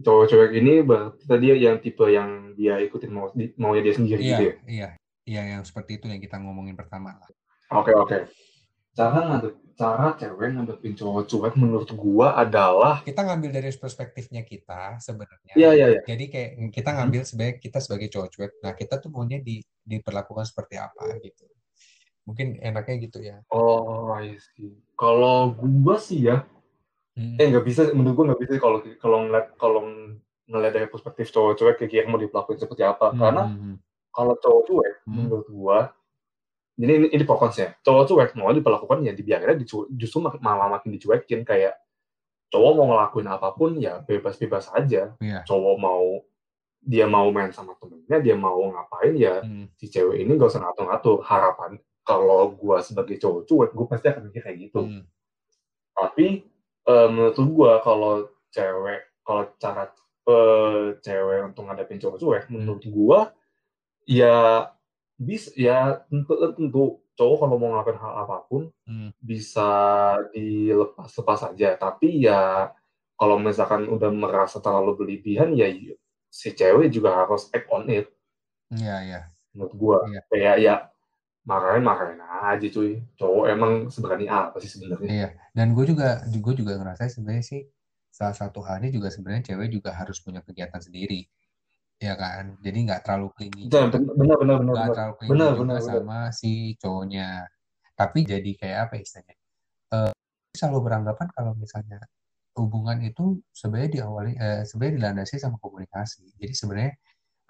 [0.05, 4.29] cowok cewek ini berarti tadi yang tipe yang dia ikutin mau maunya dia sendiri Iya,
[4.29, 4.89] gitu ya iya,
[5.25, 7.27] iya yang seperti itu yang kita ngomongin pertama lah.
[7.73, 8.17] oke oke
[8.95, 14.95] cara ngadep cara cewek ngadepin cowok cuek menurut gua adalah Kita ngambil dari perspektifnya kita
[14.97, 15.51] sebenarnya.
[15.53, 18.51] iya iya iya Jadi kayak kita ngambil sebagai kita sebagai cowok cuek.
[18.63, 21.43] Nah, kita tuh maunya di, diperlakukan seperti apa gitu.
[22.23, 23.37] Mungkin enaknya gitu ya.
[23.51, 26.47] oh I see kalau gua sih ya
[27.15, 27.39] Hmm.
[27.39, 29.87] eh nggak bisa menurut gua nggak bisa kalau kalau ngeliat kalau
[30.51, 33.43] ngeliat dari perspektif cowok cuek kayak yang mau diperlakuin seperti apa Hmm, karena
[34.11, 35.15] kalau cowok cuek Hmm.
[35.23, 35.79] menurut gua
[36.75, 39.63] jadi ini, ini pokoknya cowok cuek mau diperlakukan ya dibiarin
[39.95, 41.79] justru malah makin dicuekin kayak
[42.51, 45.43] cowok mau ngelakuin apa pun ya bebas-bebas aja Iya.
[45.43, 46.23] cowok mau
[46.85, 49.71] dia mau main sama temennya dia mau ngapain ya Hmm.
[49.73, 51.71] si cewek ini gak usah ngatur-ngatur harapan
[52.05, 55.03] kalau gua sebagai cowok cuek gua pasti akan mikir kayak gitu Hmm.
[55.95, 56.45] tapi
[56.85, 59.89] eh, menurut gua kalau cewek kalau cara
[60.25, 63.19] eh, cewek untuk ngadepin cowok cuek menurut gua
[64.05, 64.69] ya
[65.15, 66.83] bisa ya tentu tentu
[67.15, 69.09] cowok kalau mau ngelakuin hal apa pun Hmm.
[69.23, 69.69] bisa
[70.35, 72.69] dilepas lepas saja tapi ya
[73.15, 75.71] kalau misalkan udah merasa terlalu berlebihan ya
[76.27, 78.11] si cewek juga harus act on it.
[78.75, 79.21] Iya, iya.
[79.55, 79.97] menurut gua.
[80.03, 80.19] Iya.
[80.27, 80.75] kayak ya
[81.47, 82.99] marahin marahin aja cuy.
[83.15, 85.07] Cowok emang seberani apa sih sebenarnya?
[85.07, 87.61] Iya, dan gue juga gue juga ngerasa sebenarnya sih
[88.11, 91.23] salah satu halnya juga sebenarnya cewek juga harus punya kegiatan sendiri,
[91.99, 92.57] ya kan?
[92.59, 95.79] Jadi nggak terlalu clingy, benar benar benar benar nggak benar terlalu clingy benar juga benar
[95.79, 97.29] benar sama si cowoknya.
[97.95, 99.35] Tapi jadi kayak apa istilahnya?
[99.95, 100.11] Eh,
[100.55, 101.99] selalu beranggapan kalau misalnya
[102.55, 106.23] hubungan itu sebenarnya diawali eh, sebenarnya dilandasi sama komunikasi.
[106.39, 106.93] Jadi sebenarnya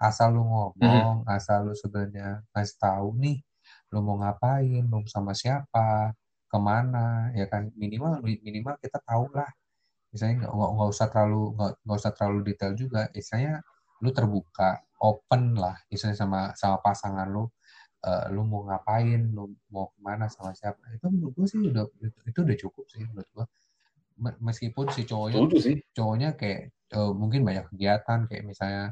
[0.02, 3.38] asal lu ngomong, asal lu sebenarnya ngasih tahu nih,
[3.94, 6.12] lu mau ngapain, lu sama siapa,
[6.50, 9.48] ke mana, ya kan minimal minimal kita tahu lah.
[10.12, 11.42] Misalnya nggak nggak usah terlalu
[11.84, 13.02] nggak usah terlalu detail juga.
[13.14, 13.62] Misalnya
[14.02, 17.44] lu terbuka, open lah, misalnya sama sama pasangan lu,
[18.06, 20.80] eh, lu mau ngapain, lu mau ke mana sama siapa.
[20.96, 23.46] Itu menurut gue sih udah itu, itu udah cukup sih menurut gue.
[24.22, 26.60] Me- Meskipun si cowoknya sih cowoknya kayak
[26.96, 28.84] eh, mungkin banyak kegiatan kayak misalnya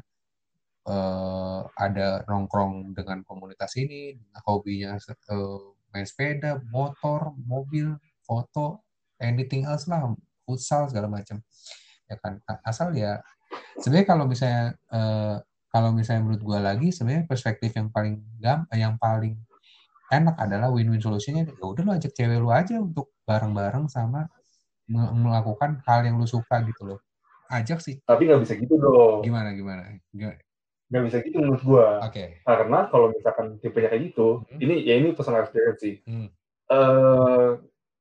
[0.87, 5.59] eh, ada nongkrong dengan komunitas ini, hobinya eh,
[5.93, 8.83] main sepeda, motor, mobil, foto,
[9.21, 10.11] anything else lah,
[10.45, 11.41] futsal segala macam.
[12.09, 13.21] Ya kan, asal ya
[13.77, 15.35] sebenarnya kalau misalnya eh,
[15.69, 19.35] kalau misalnya menurut gua lagi sebenarnya perspektif yang paling gam yang paling
[20.07, 24.29] enak adalah win-win solusinya ya udah lu ajak cewek lu aja untuk bareng-bareng sama
[24.85, 26.99] me- melakukan hal yang lu suka gitu loh.
[27.49, 29.97] Ajak sih tapi nggak bisa gitu dong gimana gimana?
[30.13, 32.41] Nggak bisa gitu menurut gua Oke.
[32.45, 34.59] karena kalau misalkan tipenya kayak gitu Hmm.
[34.61, 36.29] ini ya ini personal experience sih Hmm.
[36.65, 37.49] eh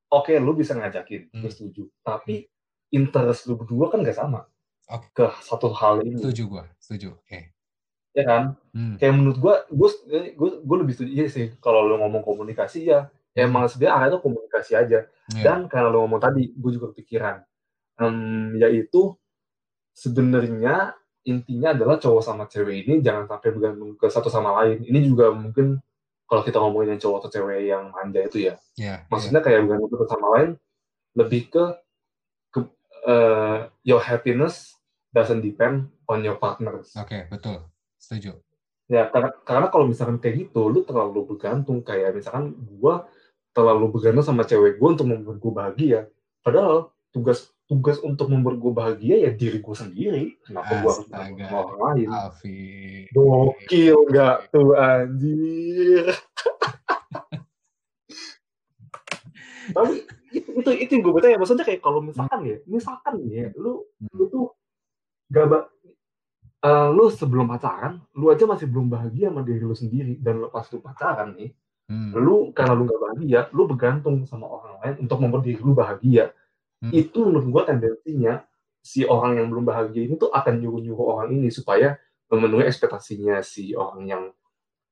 [0.08, 1.42] oke lu bisa ngajakin Hmm.
[1.44, 2.44] gue setuju tapi
[2.92, 4.44] interest lu berdua kan nggak sama
[4.90, 5.06] Oke.
[5.16, 7.16] ke satu hal ini Setuju gua, setuju.
[7.16, 7.50] Oke.
[8.14, 8.94] ya kan Hmm.
[9.00, 9.88] kayak menurut gua gue
[10.38, 14.22] gue gue lebih setuju iya sih kalau lu ngomong komunikasi ya emang sebenarnya arahnya tuh
[14.22, 14.98] komunikasi aja
[15.34, 15.42] Iya.
[15.42, 17.42] dan kalau lu ngomong tadi gue juga kepikiran
[17.94, 19.14] Em, yaitu
[19.94, 20.94] sebenarnya
[21.24, 25.30] intinya adalah cowok sama cewek ini jangan sampai bergantung ke satu sama lain ini juga
[25.32, 25.80] mungkin
[26.28, 29.90] kalau kita ngomongin yang cowok atau cewek yang manja itu ya Iya, maksudnya kayak bergantung
[29.94, 30.50] satu sama lain
[31.14, 31.64] lebih ke,
[33.04, 34.74] eh, your happiness
[35.14, 36.92] doesn't depend on your partners.
[36.98, 37.62] Oke, betul.
[38.00, 38.40] Setuju.
[38.84, 43.08] ya karena, karena kalau misalkan kayak gitu lu terlalu bergantung kayak misalkan gua
[43.56, 46.12] terlalu bergantung sama cewek gua untuk membuat gua bahagia
[46.44, 51.48] padahal tugas tugas untuk membuat gua bahagia ya diri gua sendiri kenapa gua harus sama
[51.48, 52.60] orang lain Alfi.
[53.16, 56.12] gokil nggak tuh anjir
[59.76, 63.86] tapi itu itu, itu yang gue bertanya maksudnya kayak kalau misalkan ya misalkan ya lu
[64.10, 64.46] lu tuh
[65.28, 65.68] gak ba-
[66.60, 70.66] eh, lu sebelum pacaran lu aja masih belum bahagia sama diri lu sendiri dan lepas
[70.70, 71.52] lu pacaran nih
[71.84, 72.16] Hmm.
[72.16, 76.32] lu karena lu gak bahagia lu bergantung sama orang lain untuk membuat diri lu bahagia
[76.80, 76.88] Hmm.
[76.90, 78.40] itu menurut gua tendensinya
[78.80, 81.96] si orang yang belum bahagia ini tuh akan nyuruh-nyuruh orang ini supaya
[82.28, 84.22] memenuhi ekspektasinya si orang yang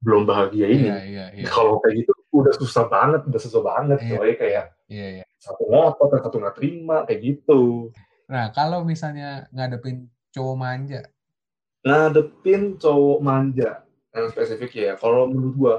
[0.00, 1.44] belum bahagia ini Iya, iya, iya.
[1.48, 4.08] kalau kayak gitu udah susah banget udah susah banget Iya.
[4.12, 5.21] coy kayak Iya, iya.
[5.42, 7.90] Satu ngotot dan satu nggak terima kayak gitu.
[8.30, 11.02] Nah, kalau misalnya ngadepin cowok manja,
[11.82, 13.82] ngadepin cowok manja
[14.14, 14.94] yang spesifik ya.
[14.94, 15.74] Kalau menurut gua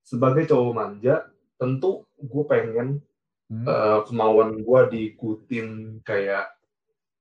[0.00, 1.28] sebagai cowok manja
[1.60, 2.98] tentu gue pengen
[3.52, 6.50] hmm, eh, kemauan gua diikutin kayak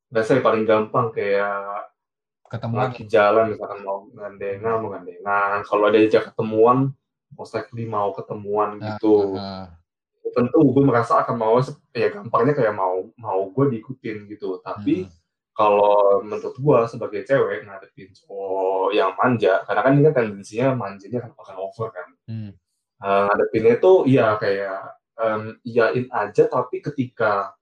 [0.09, 1.91] biasanya paling gampang kayak
[2.47, 2.89] ketemuan.
[2.89, 5.59] lagi jalan misalkan mau gandengan mau gandengan.
[5.67, 6.95] Kalau ada ajak ketemuan
[7.35, 9.35] most likely mau ketemuan Nah, gitu.
[9.35, 9.67] eh,
[10.29, 11.57] tentu gue merasa akan mau
[11.91, 14.61] ya gampangnya kayak mau mau gue diikutin gitu.
[14.61, 15.11] Tapi hmm,
[15.51, 21.19] kalau menurut gua sebagai cewek ngadepin cowok yang manja karena kan ini kan tendensinya manjanya
[21.27, 22.07] kan akan over kan.
[22.25, 22.51] Hmm,
[23.01, 24.79] Eh, ngadepinnya itu ya kayak
[25.17, 27.57] em, iyain aja tapi ketika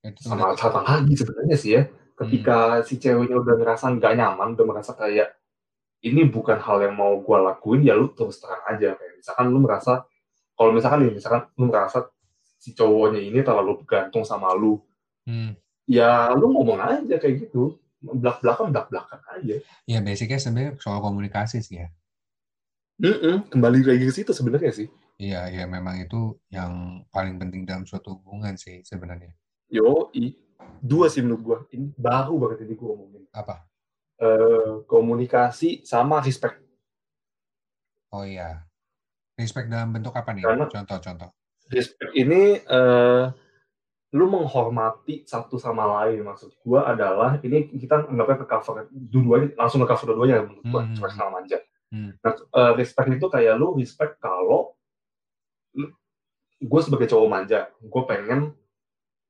[0.00, 1.82] itu sama satu lagi sebenarnya sih ya.
[2.16, 5.36] Ketika si ceweknya udah ngerasa nggak nyaman udah merasa kayak
[6.02, 8.96] ini bukan hal yang mau gua lakuin ya lu terus terang aja.
[8.96, 10.08] Kayak misalkan lu merasa
[10.54, 12.06] kalau misalkan nih misalkan lu merasa
[12.56, 14.78] si cowoknya ini terlalu bergantung sama lu
[15.26, 15.56] hmm.
[15.84, 20.98] ya lu ngomong aja kayak gitu belak belakan belak belakan aja Ya, basicnya sebenarnya soal
[20.98, 21.88] komunikasi sih ya.
[22.98, 24.86] Mm-mm, kembali lagi ke situ sebenarnya sih
[25.18, 29.30] Iya, ya memang itu yang paling penting dalam suatu hubungan sih sebenarnya.
[29.70, 30.34] yo i
[30.82, 33.64] dua sih menurut gua ini baru banget ini gua ngomongin Apa?
[34.18, 36.58] Eh, komunikasi sama respect
[38.12, 38.66] Oh iya.
[39.34, 40.44] Respect dalam bentuk apa nih?
[40.44, 41.30] Contoh-contoh.
[41.72, 43.24] respect ini eh
[44.12, 49.80] lu menghormati satu sama lain maksud gua adalah ini kita anggapnya ke cover dua-duanya langsung
[49.80, 50.92] ke cover dua-duanya menurut gua Hmm.
[50.92, 52.12] respect sama manja Hmm.
[52.20, 54.76] nah eh, respect itu kayak lu respect kalau
[56.62, 58.52] gue sebagai cowok manja gue pengen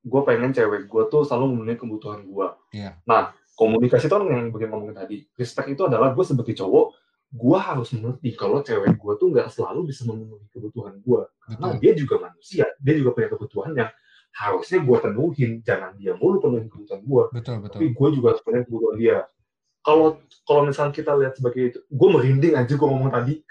[0.03, 2.99] gue pengen cewek gue tuh selalu memenuhi kebutuhan gue Iya.
[3.03, 6.87] nah komunikasi itu kan yang bagian ngomongin tadi respect itu adalah gue sebagai cowok
[7.33, 11.81] gue harus mengerti kalau cewek gue tuh nggak selalu bisa memenuhi kebutuhan gue karena Betul.
[11.81, 13.91] dia juga manusia dia juga punya kebutuhan yang
[14.33, 15.61] harusnya gue penuhin.
[15.61, 17.77] Jangan dia mulu penuhin kebutuhan gue betul betul.
[17.81, 19.19] Tapi gue juga harus punya kebutuhan dia.
[19.83, 23.35] Kalau kalau misalnya kita lihat sebagai itu gue merinding aja gue ngomong tadi.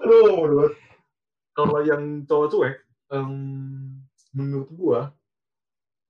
[0.00, 0.72] Aduh
[1.54, 2.76] kalau yang cowok cuek
[3.12, 3.32] em,
[4.32, 5.00] menurut gue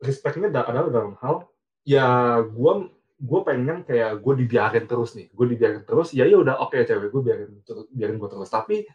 [0.05, 1.49] respectnya da- adalah dalam hal
[1.83, 2.73] ya gue
[3.21, 7.13] gue pengen kayak gue dibiarin terus nih gue dibiarin terus ya ya udah oke cewek
[7.13, 7.51] gue biarin
[7.93, 8.89] biarin gue terus tapi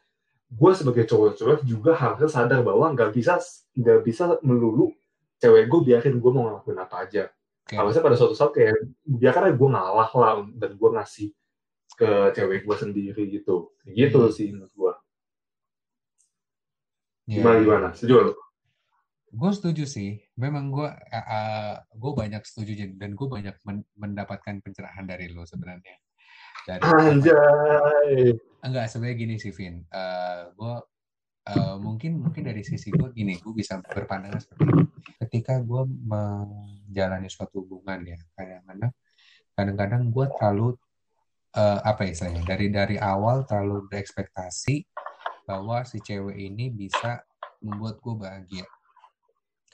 [0.45, 3.37] gue sebagai cowok-cowok juga harus sadar bahwa nggak bisa
[3.77, 4.89] nggak bisa melulu
[5.37, 7.23] cewek gue biarin gue mau ngelakuin apa aja
[7.65, 7.77] Oke.
[7.77, 11.29] harusnya pada suatu saat kayak biarkan gue ngalah lah dan gue ngasih
[11.93, 14.33] ke cewek gue sendiri gitu gitu Hmm.
[14.33, 14.93] sih menurut gue
[17.25, 17.41] Ya.
[17.41, 18.33] gimana gimana setuju lu?
[19.35, 20.23] Gue setuju sih.
[20.39, 20.87] Memang gue
[21.91, 25.99] gue banyak setuju dan gue banyak men- mendapatkan pencerahan dari lo sebenarnya.
[26.63, 28.33] Dari anjay.
[28.63, 29.83] Enggak sebenarnya gini sih Vin.
[30.55, 30.75] Gue
[31.77, 34.83] mungkin mungkin dari sisi gue gini gue bisa berpandangan seperti ini
[35.21, 38.91] ketika gue menjalani suatu hubungan ya kadang-kadang
[39.53, 40.67] kadang-kadang gue terlalu
[41.53, 44.89] eh, apa ya istilahnya dari dari awal terlalu berekspektasi
[45.45, 47.21] bahwa si cewek ini bisa
[47.61, 48.65] membuat gue bahagia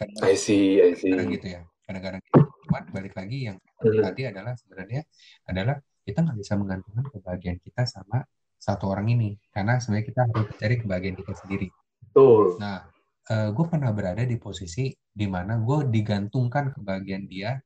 [0.01, 1.13] kadang-kadang I see I see.
[1.13, 2.41] kadang gitu ya kadang-kadang gitu.
[2.65, 3.97] cuman balik lagi yang Hmm.
[3.97, 5.01] tadi adalah sebenarnya
[5.45, 8.21] adalah kita nggak bisa menggantungkan kebahagiaan kita sama
[8.57, 9.41] satu orang ini.
[9.49, 11.67] Karena sebenarnya kita harus mencari kebahagiaan kita sendiri.
[11.97, 12.61] Betul.
[12.61, 12.85] Nah
[13.25, 17.57] gue pernah berada di posisi di mana gue digantungkan kebahagiaan dia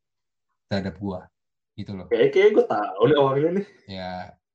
[0.72, 1.20] terhadap gue
[1.76, 2.08] gitu loh.
[2.08, 3.68] Kayak kayak gue tahu deh orangnya nih.
[3.92, 4.12] Ya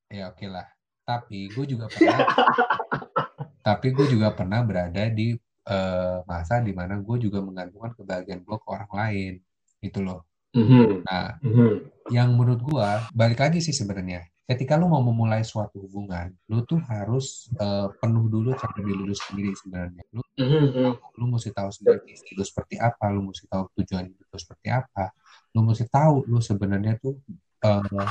[0.08, 0.64] ya oke lah.
[1.04, 2.24] Tapi gue juga pernah
[3.68, 8.56] tapi gue juga pernah berada di eh, masa di mana gue juga menggantungkan kebahagiaan gue
[8.56, 9.32] ke orang lain
[9.80, 11.86] gitu loh Mhm, nah mhm.
[12.10, 16.82] yang menurut gua balik lagi sih sebenarnya ketika lu mau memulai suatu hubungan lu tuh
[16.90, 20.92] harus eh, penuh dulu cara diri lu sendiri sebenarnya lu Mhm, mhm.
[21.22, 25.14] lu mesti tahu sendiri lu seperti apa lu mesti tahu tujuan lu seperti apa
[25.54, 27.14] lu mesti tahu lu sebenarnya tuh
[27.62, 28.06] eh,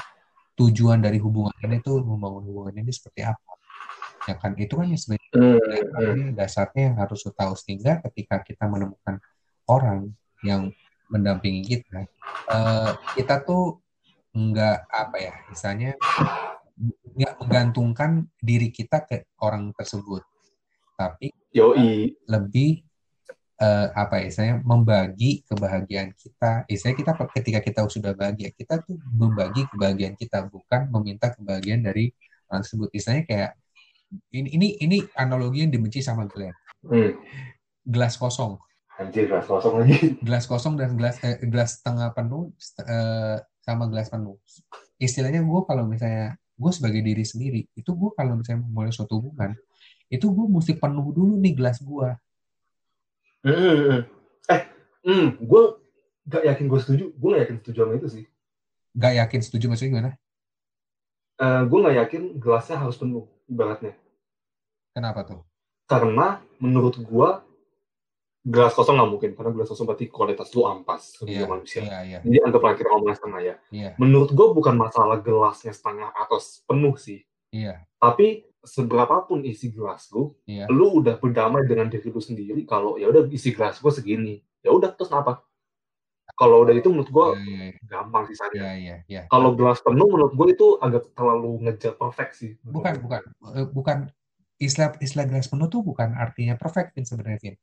[0.55, 3.48] tujuan dari hubungan ini tuh membangun hubungan ini seperti apa
[4.29, 5.57] ya kan itu kan yang sebenarnya Mhm,
[5.93, 6.27] mhm.
[6.33, 9.21] dasarnya, yang harus lu tahu sehingga ketika kita menemukan
[9.69, 10.73] orang yang
[11.09, 12.05] mendampingi kita
[12.49, 13.81] eh, kita tuh
[14.33, 15.91] nggak apa ya misalnya
[17.17, 20.21] nggak menggantungkan diri kita ke orang tersebut
[20.93, 22.13] tapi Yoi.
[22.29, 22.85] lebih
[23.57, 27.11] eh, apa ya saya membagi kebahagiaan kita istilahnya kita
[27.41, 32.13] ketika kita sudah bahagia kita tuh membagi kebahagiaan kita bukan meminta kebahagiaan dari
[32.49, 33.51] orang tersebut istilahnya kayak
[34.29, 37.11] ini ini ini analogi yang dibenci sama Glenn Hmm.
[37.83, 38.55] gelas kosong
[38.95, 39.95] Anjir, kelas kosong lagi.
[40.27, 44.35] gelas kosong dan gelas eh, gelas setengah penuh st- eh, sama gelas penuh
[44.97, 49.55] istilahnya gue kalau misalnya gue sebagai diri sendiri itu gue kalau misalnya mulai suatu hubungan
[50.07, 52.09] itu gue mesti penuh dulu nih gelas gue
[53.39, 54.01] Hmm, hmm, hmm.
[54.51, 54.61] Eh,
[55.07, 55.61] hmm, gue
[56.27, 57.05] gak yakin gue setuju.
[57.15, 58.25] Gue gak yakin setuju sama itu sih.
[58.89, 60.11] nggak yakin setuju maksudnya gimana
[61.39, 63.95] Eh, gue gak yakin gelasnya harus penuh, ibaratnya.
[64.91, 65.39] kenapa tuh
[65.87, 67.29] Karena menurut gue,
[68.43, 69.31] gelas kosong gak mungkin.
[69.33, 71.81] Karena gelas kosong berarti kualitas lu ampas sebagai iya manusia.
[71.81, 73.55] iya iya Jadi anggaplah kita ngomong setengah ya.
[73.71, 77.23] iya Menurut gue bukan masalah gelasnya setengah atau penuh sih.
[77.49, 82.99] iya Tapi seberapapun isi gelas lu, iya lu udah berdamai dengan diri lu sendiri kalau
[82.99, 84.43] ya udah isi gelas gue segini.
[84.59, 85.39] Ya udah terus apa?
[86.39, 88.55] Kalau udah itu menurut gue iya iya gampang sisanya.
[88.55, 92.51] iya iya iya Kalau gelas penuh menurut gue itu agak terlalu ngejar perfect sih.
[92.63, 93.21] bukan bukan
[93.59, 93.97] Eh, bukan
[94.59, 97.55] istilah istilah gelas penuh tuh bukan artinya perfect Vin sebenarnya Vin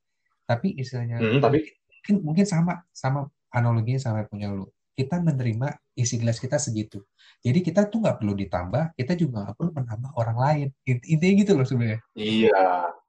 [0.47, 1.59] tapi istilahnya Hmm, tapi
[1.91, 4.65] mungkin mungkin sama sama analoginya sama punya lu
[4.97, 7.05] kita menerima isi gelas kita segitu
[7.45, 11.35] jadi kita tuh nggak perlu ditambah kita juga nggak perlu menambah orang lain Int- intinya
[11.45, 12.63] gitu loh sebenarnya iya,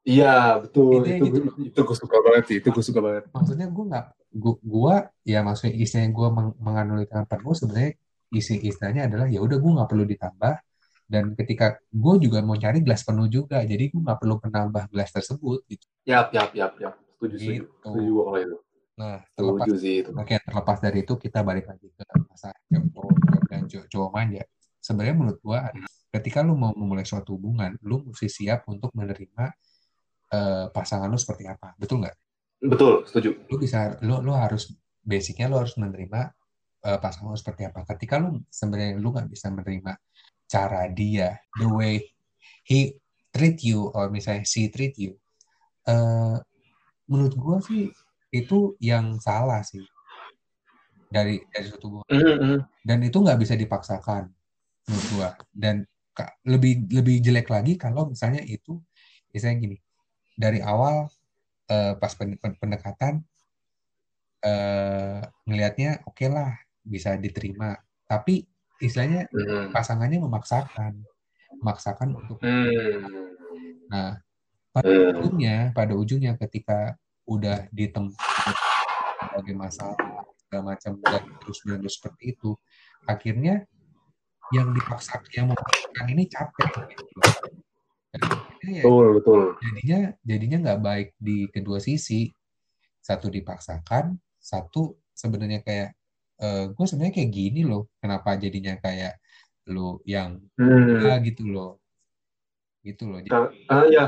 [0.03, 0.99] iya betul.
[0.99, 1.39] Intinya Itu, gitu.
[1.63, 2.56] itu gue suka banget sih.
[2.60, 3.23] Itu gue suka banget.
[3.32, 7.93] maksudnya gue nggak gua, gua ya maksudnya istilahnya gue meng menganalogikan penuh sebenarnya
[8.31, 10.53] isi istilahnya adalah ya udah gue nggak perlu ditambah
[11.07, 15.09] dan ketika gue juga mau cari gelas penuh juga jadi gue nggak perlu menambah gelas
[15.15, 16.95] tersebut gitu Yap, yap, yap, yap.
[17.19, 17.51] Setuju, setuju.
[17.51, 17.67] Gitu.
[17.83, 18.57] Setuju gue kalau itu.
[18.97, 20.09] nah terlepas Setuju sih itu.
[20.15, 23.13] Oke, terlepas dari itu kita balik lagi ke masalah cowok
[23.45, 24.43] dan cowok, cowok manja.
[24.81, 25.59] Sebenarnya menurut gua
[26.09, 29.45] ketika lu mau memulai suatu hubungan, lu mesti siap untuk menerima
[30.33, 31.77] eh, pasangan lu seperti apa.
[31.77, 32.15] Betul nggak?
[32.57, 33.37] Betul, setuju.
[33.49, 34.73] Lu bisa, lu, lu harus
[35.05, 36.33] basicnya lu harus menerima
[36.83, 37.85] eh, pasangan lu seperti apa.
[37.85, 39.93] Ketika lu sebenarnya lu nggak bisa menerima
[40.47, 42.01] cara dia, the way
[42.65, 42.97] he
[43.31, 45.15] treat you, or misalnya she treat you,
[45.87, 46.37] eh,
[47.07, 47.93] menurut gua sih
[48.33, 49.85] itu yang salah sih.
[51.07, 52.57] dari dari suatu hubungan Mm-mm.
[52.83, 54.27] dan itu nggak bisa dipaksakan
[54.87, 55.87] menurut gua dan
[56.43, 58.75] lebih lebih jelek lagi kalau misalnya itu
[59.31, 59.77] misalnya gini
[60.35, 61.07] dari awal
[61.67, 63.23] eh, pas pen- pen- pendekatan
[65.43, 67.75] ngelihatnya oke lah bisa diterima
[68.08, 68.47] tapi
[68.80, 69.75] istilahnya Mm.
[69.75, 71.03] pasangannya memaksakan
[71.60, 73.03] memaksakan untuk Hmm.
[73.91, 74.21] nah
[74.77, 75.19] Hmm.
[75.19, 78.13] ujungnya pada ujungnya ketika udah ditempuh
[79.19, 79.97] berbagai masalah
[80.38, 82.53] segala macam dan terus menerus seperti itu
[83.10, 83.65] akhirnya
[84.53, 87.19] yang dipaksa yang memaksakan ini capek gitu.
[88.67, 89.41] Ya Betul, betul.
[89.63, 92.27] jadinya jadinya nggak baik di kedua sisi
[92.99, 95.89] satu dipaksakan satu sebenarnya kayak
[96.75, 99.17] gue sebenarnya kayak gini loh kenapa jadinya kayak
[99.71, 100.99] lu yang Hmm.
[100.99, 101.80] ah, gitu loh
[102.84, 104.06] gitu loh Jadi, Ka- Ah ya,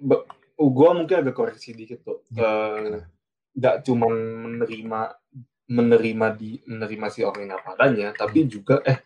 [0.00, 0.24] Be-
[0.56, 2.20] gua mungkin agak koreksi dikit tuh.
[2.36, 3.00] Eh,
[3.54, 5.00] Nggak cuma menerima
[5.64, 8.98] menerima di menerima si orang yang apa adanya, tapi juga eh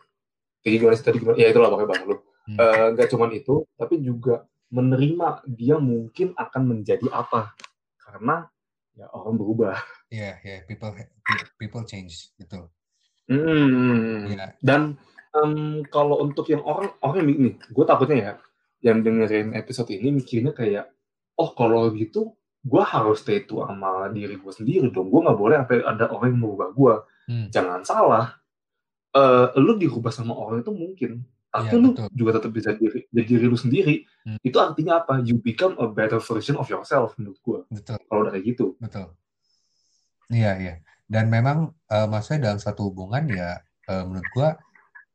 [0.64, 1.36] kayak gimana sih tadi gimana?
[1.36, 2.16] Ya itulah pakai bahasa lu.
[2.48, 2.58] Hmm.
[2.58, 7.56] Eh, Nggak cuma itu, tapi juga menerima dia mungkin akan menjadi apa
[8.00, 8.48] karena
[8.96, 9.76] ya orang berubah.
[10.08, 10.92] ya ya people
[11.60, 12.68] people change gitu
[13.28, 14.24] Hmm.
[14.32, 14.96] ya Dan
[15.36, 18.32] em, kalau untuk yang orang orang yang nih, gue takutnya ya,
[18.80, 20.88] yang dengerin episode ini mikirnya kayak,
[21.36, 22.32] oh kalau gitu,
[22.64, 25.12] gue harus stay tua sama diri gue sendiri dong.
[25.12, 26.94] Gue nggak boleh sampai ada orang yang merubah gue.
[27.28, 27.46] Hmm.
[27.52, 28.32] Jangan salah,
[29.12, 31.10] eh lu dirubah sama orang itu mungkin,
[31.48, 32.08] tapi Iya, lu betul.
[32.12, 33.94] juga tetap bisa diri, jadi diri lu sendiri.
[34.22, 34.38] Hmm.
[34.40, 35.18] Itu artinya apa?
[35.20, 37.60] You become a better version of yourself menurut gue.
[37.72, 38.76] betul Kalau udah kayak gitu.
[38.78, 39.16] betul
[40.28, 40.74] iya iya
[41.08, 43.56] dan memang eh, maksudnya dalam satu hubungan ya
[43.88, 44.48] eh, menurut gua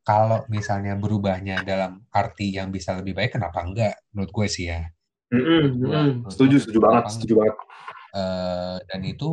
[0.02, 4.89] kalau misalnya berubahnya dalam arti yang bisa lebih baik kenapa enggak menurut gue sih ya
[5.30, 6.10] Mm-mm, Gua- mm-mm.
[6.26, 7.56] gua- Setuju, gua- setuju banget, setuju banget.
[8.13, 9.30] Eh, dan itu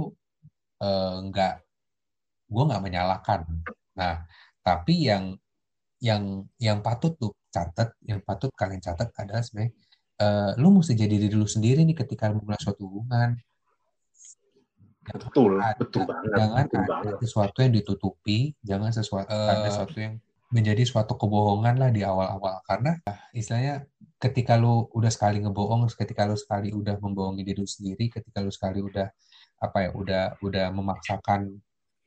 [0.79, 1.55] eh, enggak
[2.45, 3.41] gue nggak menyalahkan
[3.97, 4.29] nah
[4.61, 5.33] tapi yang
[6.01, 9.73] yang yang patut tuh catat yang patut kalian catat adalah sebenarnya
[10.21, 13.37] eh, lu mesti jadi diri lu sendiri nih ketika memulai suatu hubungan.
[15.01, 17.15] Jangan Betul, ada- betul banget, jangan betul ada banget.
[17.25, 20.15] sesuatu yang ditutupi, jangan sesuatu ada sesuatu yang
[20.51, 22.61] menjadi suatu kebohongan lah di awal-awal.
[22.69, 23.89] Karena ah, istilahnya
[24.21, 28.53] ketika lu udah sekali ngebohong, ketika lu sekali udah membohongi diri lu sendiri, ketika lu
[28.53, 29.09] sekali udah
[29.61, 31.59] apa ya, udah udah memaksakan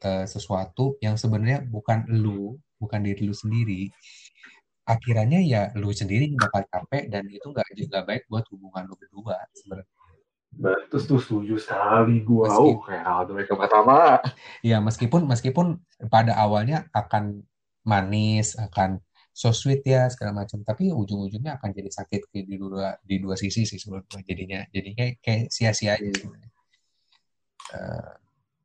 [0.06, 3.87] eh, sesuatu yang sebenarnya bukan lu, bukan diri lu sendiri,
[4.83, 9.39] akhirnya ya lu sendiri bakal capek dan itu nggak nggak baik buat hubungan lu berdua
[9.55, 9.87] sebenarnya.
[10.53, 12.45] Betul tuh setuju sekali gua.
[12.45, 14.21] Meski- Oh, kayak Aldo yang pertama.
[14.61, 15.81] Ya, meskipun meskipun
[16.13, 17.41] pada awalnya akan
[17.81, 19.01] manis, akan
[19.33, 23.65] so sweet ya segala macam, tapi ujung-ujungnya akan jadi sakit di dua di dua sisi
[23.65, 24.21] sih menurut gue.
[24.29, 26.13] Jadinya jadi kayak kayak sia-sia aja Hmm.
[26.21, 26.49] sebenarnya.
[27.73, 28.13] Eh,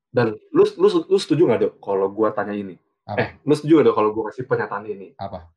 [0.09, 2.77] Dan lu lu lu setuju nggak dok kalau gua tanya ini?
[3.09, 5.17] Apa Eh, lu setuju dok kalau gua kasih pernyataan ini?
[5.17, 5.49] apa?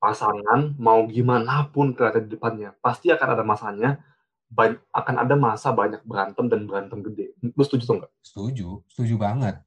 [0.00, 3.90] Pasangan mau gimana pun kelihatan di depannya, pasti akan ada masanya.
[4.90, 7.38] akan ada masa banyak berantem dan berantem gede.
[7.38, 8.12] Lu setuju tuh nggak?
[8.18, 9.62] Setuju, setuju banget.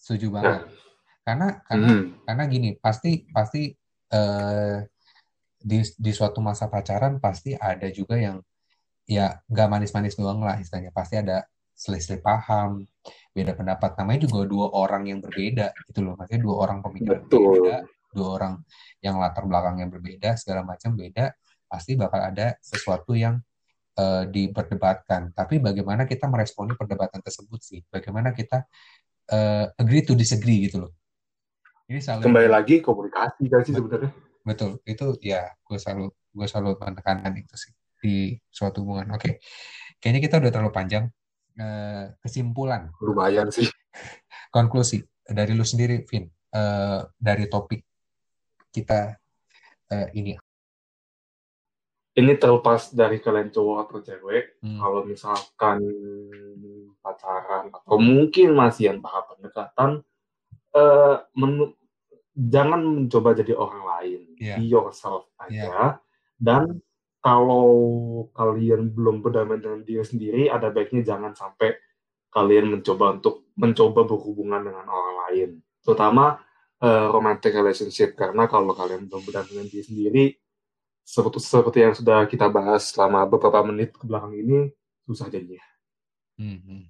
[0.00, 0.60] Setuju Nah, banget.
[1.20, 3.76] Karena karena hmm, karena gini, pasti pasti
[4.08, 4.76] eh,
[5.60, 8.40] di di suatu masa pacaran pasti ada juga yang
[9.04, 11.44] ya nggak manis-manis doang lah istilahnya pasti ada
[11.78, 12.82] selisih paham.
[13.30, 13.94] Beda pendapat.
[13.94, 16.18] Namanya juga dua orang yang berbeda gitu loh.
[16.18, 17.38] Maksudnya dua orang pemikiran betul.
[17.38, 17.76] berbeda
[18.08, 18.54] dua orang
[19.04, 21.36] yang latar belakangnya berbeda segala macam beda
[21.68, 23.38] pasti bakal ada sesuatu yang
[23.94, 25.36] eh, diperdebatkan.
[25.36, 27.80] Tapi bagaimana kita meresponi perdebatan tersebut sih?
[27.86, 28.64] Bagaimana kita
[29.30, 30.92] eh, agree to disagree gitu loh.
[31.88, 34.10] Ini selalu Kembali lagi komunikasi kan sih sebenarnya.
[34.44, 34.80] betul.
[34.84, 39.12] Itu ya gue selalu gue selalu menekankan itu sih di suatu hubungan.
[39.16, 39.40] Oke.
[40.00, 41.04] Kayaknya kita udah terlalu panjang
[41.58, 42.94] Eh, kesimpulan.
[43.02, 43.66] Lumayan sih.
[44.54, 45.02] konklusi.
[45.26, 47.84] Dari lu sendiri Vin Eh, dari topik
[48.72, 49.18] kita
[49.90, 50.32] eh, ini.
[52.14, 55.78] Ini terlepas dari kalian cowok atau cewek, Hmm, kalau misalkan
[56.98, 60.02] pacaran atau mungkin masih yang tahap pendekatan,
[61.30, 61.78] menu-
[62.34, 64.56] jangan mencoba jadi orang lain, Iya.
[64.58, 66.02] be yourself aja.
[66.34, 66.82] Dan
[67.28, 67.68] kalau
[68.32, 71.76] kalian belum berdamai dengan diri sendiri, ada baiknya jangan sampai
[72.32, 75.50] kalian mencoba untuk mencoba berhubungan dengan orang lain,
[75.84, 76.40] terutama
[76.80, 78.16] eh, romantic relationship.
[78.16, 80.24] Karena kalau kalian belum berdamai dengan diri sendiri,
[81.04, 84.72] seperti seperti yang sudah kita bahas selama beberapa menit ke belakang ini,
[85.04, 85.64] susah jadinya.
[86.40, 86.82] hmm, hmm.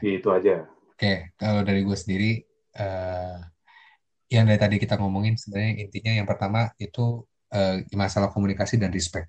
[0.00, 0.64] Gitu aja.
[0.96, 2.32] Oke, kalau dari gue sendiri,
[2.80, 3.38] eh,
[4.32, 9.28] yang dari tadi kita ngomongin sebenarnya intinya yang pertama itu eh, masalah komunikasi dan respect.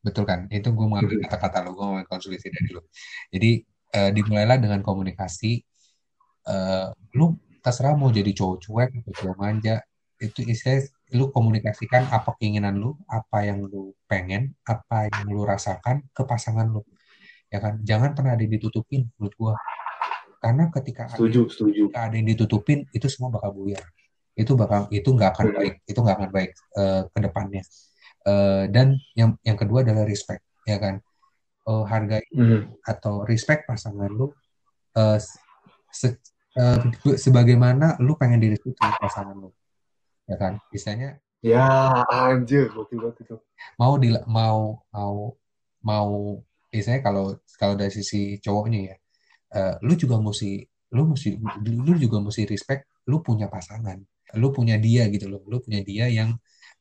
[0.00, 0.48] Betul kan?
[0.48, 2.88] Itu gue mengambil kata-kata lo, gue mengambil konsultasi dari lo.
[3.28, 3.50] Jadi
[3.96, 5.60] eh, dimulailah dengan komunikasi
[6.48, 9.76] uh, lu terserah mau jadi cowok cuek atau cowok manja.
[10.20, 10.84] Itu istilah
[11.16, 16.68] lu komunikasikan apa keinginan lu apa yang lu pengen apa yang lu rasakan ke pasangan
[16.68, 16.80] lu.
[17.52, 17.82] Ya kan?
[17.84, 19.54] Jangan pernah ada yang ditutupin menurut gua.
[20.40, 21.82] Karena ketika setuju ada, setuju.
[21.92, 23.84] ketika ada yang ditutupin itu semua bakal buyar
[24.40, 27.62] itu bakal itu nggak akan baik itu nggak akan baik uh, ke depannya.
[28.24, 31.04] Uh, dan yang yang kedua adalah respect ya kan?
[31.68, 32.72] Uh, hargai Hmm.
[32.88, 34.32] atau respect pasangan lu
[34.96, 35.18] uh,
[35.92, 36.24] se-
[36.56, 36.80] uh,
[37.20, 39.52] sebagaimana lu pengen diri itu pasangan lu
[40.24, 40.56] ya kan?
[40.72, 43.36] Misalnya ya anjir gokil itu.
[43.80, 45.36] mau di mau mau
[45.80, 46.36] mau
[46.68, 47.24] misalnya kalau
[47.56, 48.96] kalau dari sisi cowoknya ya
[49.56, 53.98] uh, lu juga mesti lu mesti lu juga mesti respect lu punya pasangan
[54.38, 56.36] lu punya dia gitu loh lu punya dia yang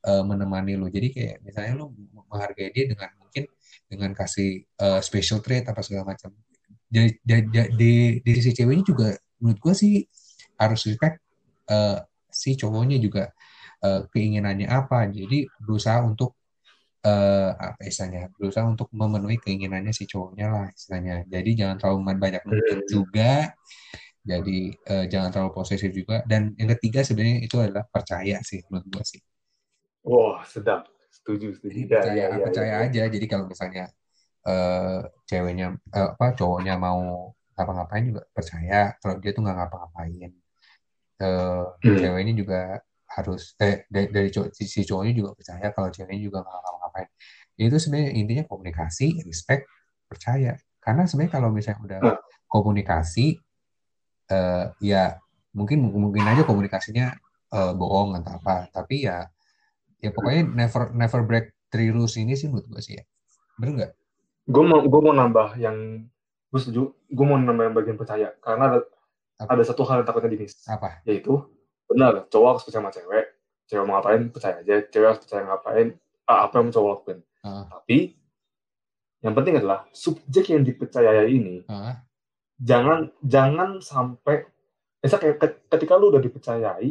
[0.06, 0.88] uh, menemani lu.
[0.88, 1.92] Jadi kayak misalnya lu
[2.30, 3.44] menghargai dia dengan mungkin
[3.90, 6.32] dengan kasih uh, special treat apa segala macam.
[6.90, 7.36] Di, di,
[7.78, 9.94] di, di sisi ceweknya juga menurut gue sih
[10.58, 11.22] harus respect
[11.70, 13.30] uh, si cowoknya juga
[13.86, 15.10] uh, keinginannya apa.
[15.10, 16.40] Jadi berusaha untuk
[17.06, 21.26] uh, apa istilahnya berusaha untuk memenuhi keinginannya si cowoknya lah istilahnya.
[21.30, 23.54] Jadi jangan terlalu banyak nuntut juga
[24.24, 24.60] jadi
[24.92, 26.22] uh, jangan terlalu posesif juga.
[26.28, 29.22] Dan yang ketiga sebenarnya itu adalah percaya sih menurut gue sih.
[30.06, 30.88] Wah sedap.
[31.10, 31.74] Setuju setuju.
[31.74, 33.04] Jadi ya, percaya ya, ya, percaya ya, aja.
[33.10, 33.86] Jadi kalau misalnya
[34.46, 38.96] uh, ceweknya uh, apa cowoknya mau ngapa-ngapain juga percaya.
[39.02, 40.32] Kalau dia tuh nggak ngapa-ngapain.
[41.20, 42.00] Uh, Hmm.
[42.00, 42.60] ceweknya juga
[43.10, 45.68] harus eh dari, dari cowok, si cowoknya juga percaya.
[45.76, 47.10] Kalau ceweknya juga nggak ngapa-ngapain.
[47.60, 49.68] Itu sebenarnya intinya komunikasi respect
[50.08, 50.56] percaya.
[50.80, 52.20] Karena sebenarnya kalau misalnya udah Hmm.
[52.48, 53.36] komunikasi
[54.30, 55.18] uh, ya
[55.54, 57.18] mungkin mungkin aja komunikasinya
[57.54, 58.70] uh, bohong atau apa.
[58.72, 59.28] Tapi ya
[60.00, 63.04] ya pokoknya never never break three rules ini sih menurut gue sih ya.
[63.60, 63.92] Bener nggak?
[64.50, 66.08] Gue mau gue mau nambah yang
[66.50, 66.94] gue setuju.
[67.10, 68.34] Gue mau nambah yang bagian percaya.
[68.42, 68.80] Karena ada
[69.40, 69.56] Apa?
[69.56, 71.00] ada satu hal yang takutnya di miss apa?
[71.08, 71.40] Yaitu
[71.90, 73.26] benar cowok harus percaya sama cewek.
[73.70, 74.76] Cewek mau ngapain percaya aja.
[74.90, 75.88] Cewek harus percaya ngapain
[76.30, 77.20] apa yang cowok lakuin.
[77.40, 78.20] Uh, tapi
[79.20, 81.96] yang penting adalah subjek yang dipercaya ini uh,
[82.60, 84.46] jangan jangan sampai
[85.00, 86.90] misalnya kayak ke- ketika lu udah dipercayai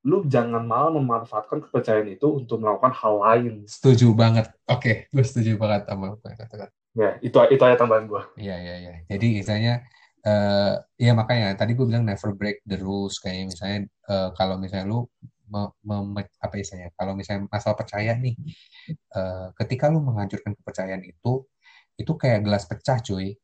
[0.00, 5.60] lu jangan malah memanfaatkan kepercayaan itu untuk melakukan hal lain setuju banget oke gue setuju
[5.60, 8.92] banget sama apa yang katakan ya itu itu aja tambahan gue Iya, iya, iya.
[9.06, 9.84] Jadi misalnya,
[10.24, 13.20] eh ya makanya tadi gue bilang never break the rules.
[13.22, 13.78] Kayak misalnya,
[14.10, 14.98] eh, kalau misalnya lu,
[15.52, 18.34] me- mem- apa istilahnya, kalau misalnya masalah percaya nih,
[19.16, 21.32] eh, ketika lu menghancurkan kepercayaan itu,
[22.00, 23.36] itu kayak gelas pecah cuy.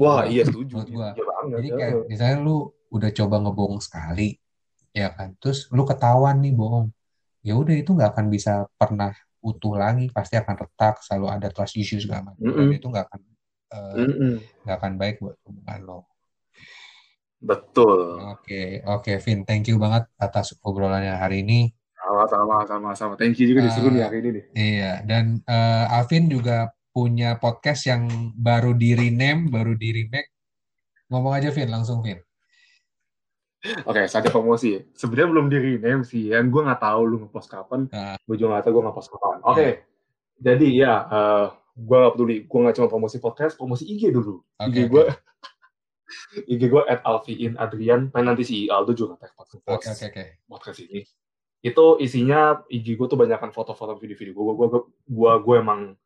[0.00, 0.32] Wah gua.
[0.32, 1.08] iya setuju Menurut gua.
[1.14, 1.76] Iya banget Jadi ya.
[1.78, 2.56] kayak misalnya lu
[2.94, 4.22] udah coba ngebohong sekali,
[4.94, 6.86] ya kan, terus lu ketahuan nih bohong,
[7.46, 9.10] ya udah itu nggak akan bisa pernah
[9.48, 12.74] utuh lagi, pasti akan retak, selalu ada trust issues segala macam, dan Mm-mm.
[12.76, 13.20] itu nggak akan
[13.76, 14.04] eh,
[14.64, 15.98] nggak akan baik buat hubungan lo.
[17.40, 18.60] betul Oke,
[18.94, 21.58] oke, Vin, thank you banget atas obrolannya hari ini.
[22.00, 26.24] sama-sama sama-sama thank you juga disuruh Eh, nih hari ini nih Iya, dan eh, Alvin
[26.34, 26.52] juga
[26.94, 28.06] punya podcast yang
[28.38, 30.30] baru di rename, baru di remake.
[31.10, 32.22] Ngomong aja, Vin, langsung, Vin.
[33.82, 34.78] Oke, saatnya promosi.
[34.94, 37.90] Sebenarnya belum di rename sih, yang gue nggak tahu lu ngepost kapan.
[37.90, 38.14] Nah.
[38.22, 39.36] Gue juga nggak tahu gue ngepost kapan.
[39.42, 39.68] Oke,
[40.38, 42.36] jadi ya, uh, gue nggak peduli.
[42.46, 44.38] Gue nggak cuma promosi podcast, promosi IG dulu.
[44.62, 45.04] Oke, IG gue,
[46.54, 48.12] IG gue at Alfiin Adrian.
[48.14, 50.24] Pengen nanti si Aldo juga tag podcast Oke, oke, oke.
[50.46, 51.00] podcast ini.
[51.64, 54.36] Itu isinya IG gue tuh banyakkan foto-foto video-video.
[54.36, 54.68] Gue gue
[55.08, 55.96] gue gue emang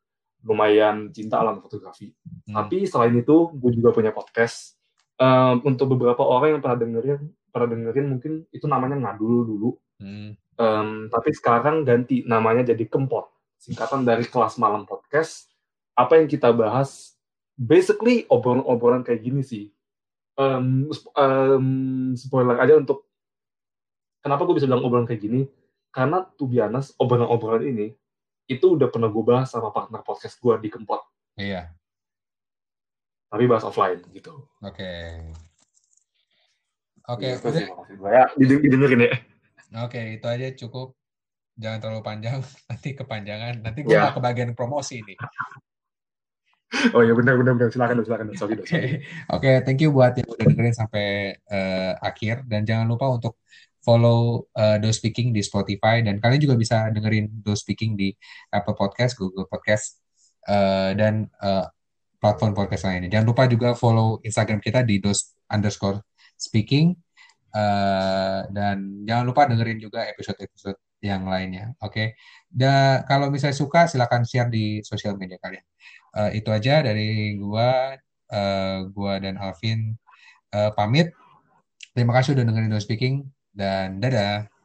[0.43, 2.15] lumayan cinta alam fotografi.
[2.47, 2.55] Hmm.
[2.55, 4.79] Tapi selain itu, gue juga punya podcast.
[5.19, 7.19] Um, untuk beberapa orang yang pernah dengerin,
[7.51, 9.69] pernah dengerin mungkin itu namanya ngadul dulu.
[9.99, 10.39] Hmm.
[10.59, 13.27] Um, tapi sekarang ganti namanya jadi Kempot.
[13.59, 15.51] Singkatan dari kelas malam podcast.
[15.99, 17.19] Apa yang kita bahas,
[17.59, 19.75] basically obrolan-obrolan kayak gini sih.
[20.39, 20.87] Um,
[21.19, 21.67] um,
[22.15, 23.03] spoiler aja untuk
[24.23, 25.51] kenapa gue bisa bilang obrolan kayak gini.
[25.91, 27.91] Karena to be honest, obrolan-obrolan ini
[28.49, 30.99] itu udah pernah gue bahas sama partner podcast gue di Kempot.
[31.37, 31.69] Iya,
[33.29, 34.49] Tapi bahas offline gitu.
[34.59, 34.91] oke.
[37.09, 37.57] Oke, Gitu udah.
[37.57, 37.65] sih.
[38.05, 39.13] Ya, dideng- didengerin ya.
[39.81, 40.93] Oke, itu aja cukup.
[41.57, 42.37] Jangan terlalu panjang,
[42.69, 43.61] nanti kepanjangan.
[43.61, 44.09] Nanti gue Ya.
[44.09, 45.17] nggak kebagian promosi nih.
[46.93, 49.01] Oh iya benar benar benar silakan silakan sorry Oke,
[49.33, 53.41] oke, thank you buat yang udah dengerin sampai eh, akhir dan jangan lupa untuk
[53.89, 58.13] follow eh, Do Speaking di Spotify dan kalian juga bisa dengerin Do Speaking di
[58.53, 59.97] Apple Podcast, Google Podcast
[60.45, 61.65] eh, dan eh,
[62.21, 63.09] platform podcast lainnya.
[63.09, 66.05] Jangan lupa juga follow Instagram kita di dos underscore
[66.37, 66.93] speaking
[67.49, 68.77] Eh, dan
[69.09, 71.73] jangan lupa dengerin juga episode-episode yang lainnya.
[71.81, 72.13] Oke,
[72.45, 75.65] dan kalau misalnya suka silakan share di sosial media kalian.
[76.17, 77.97] Eh, itu aja dari gua,
[78.29, 79.97] eh, gua dan Alvin
[80.53, 81.09] eh, pamit.
[81.93, 83.25] Terima kasih udah dengerin No Speaking
[83.59, 84.58] dan dadah.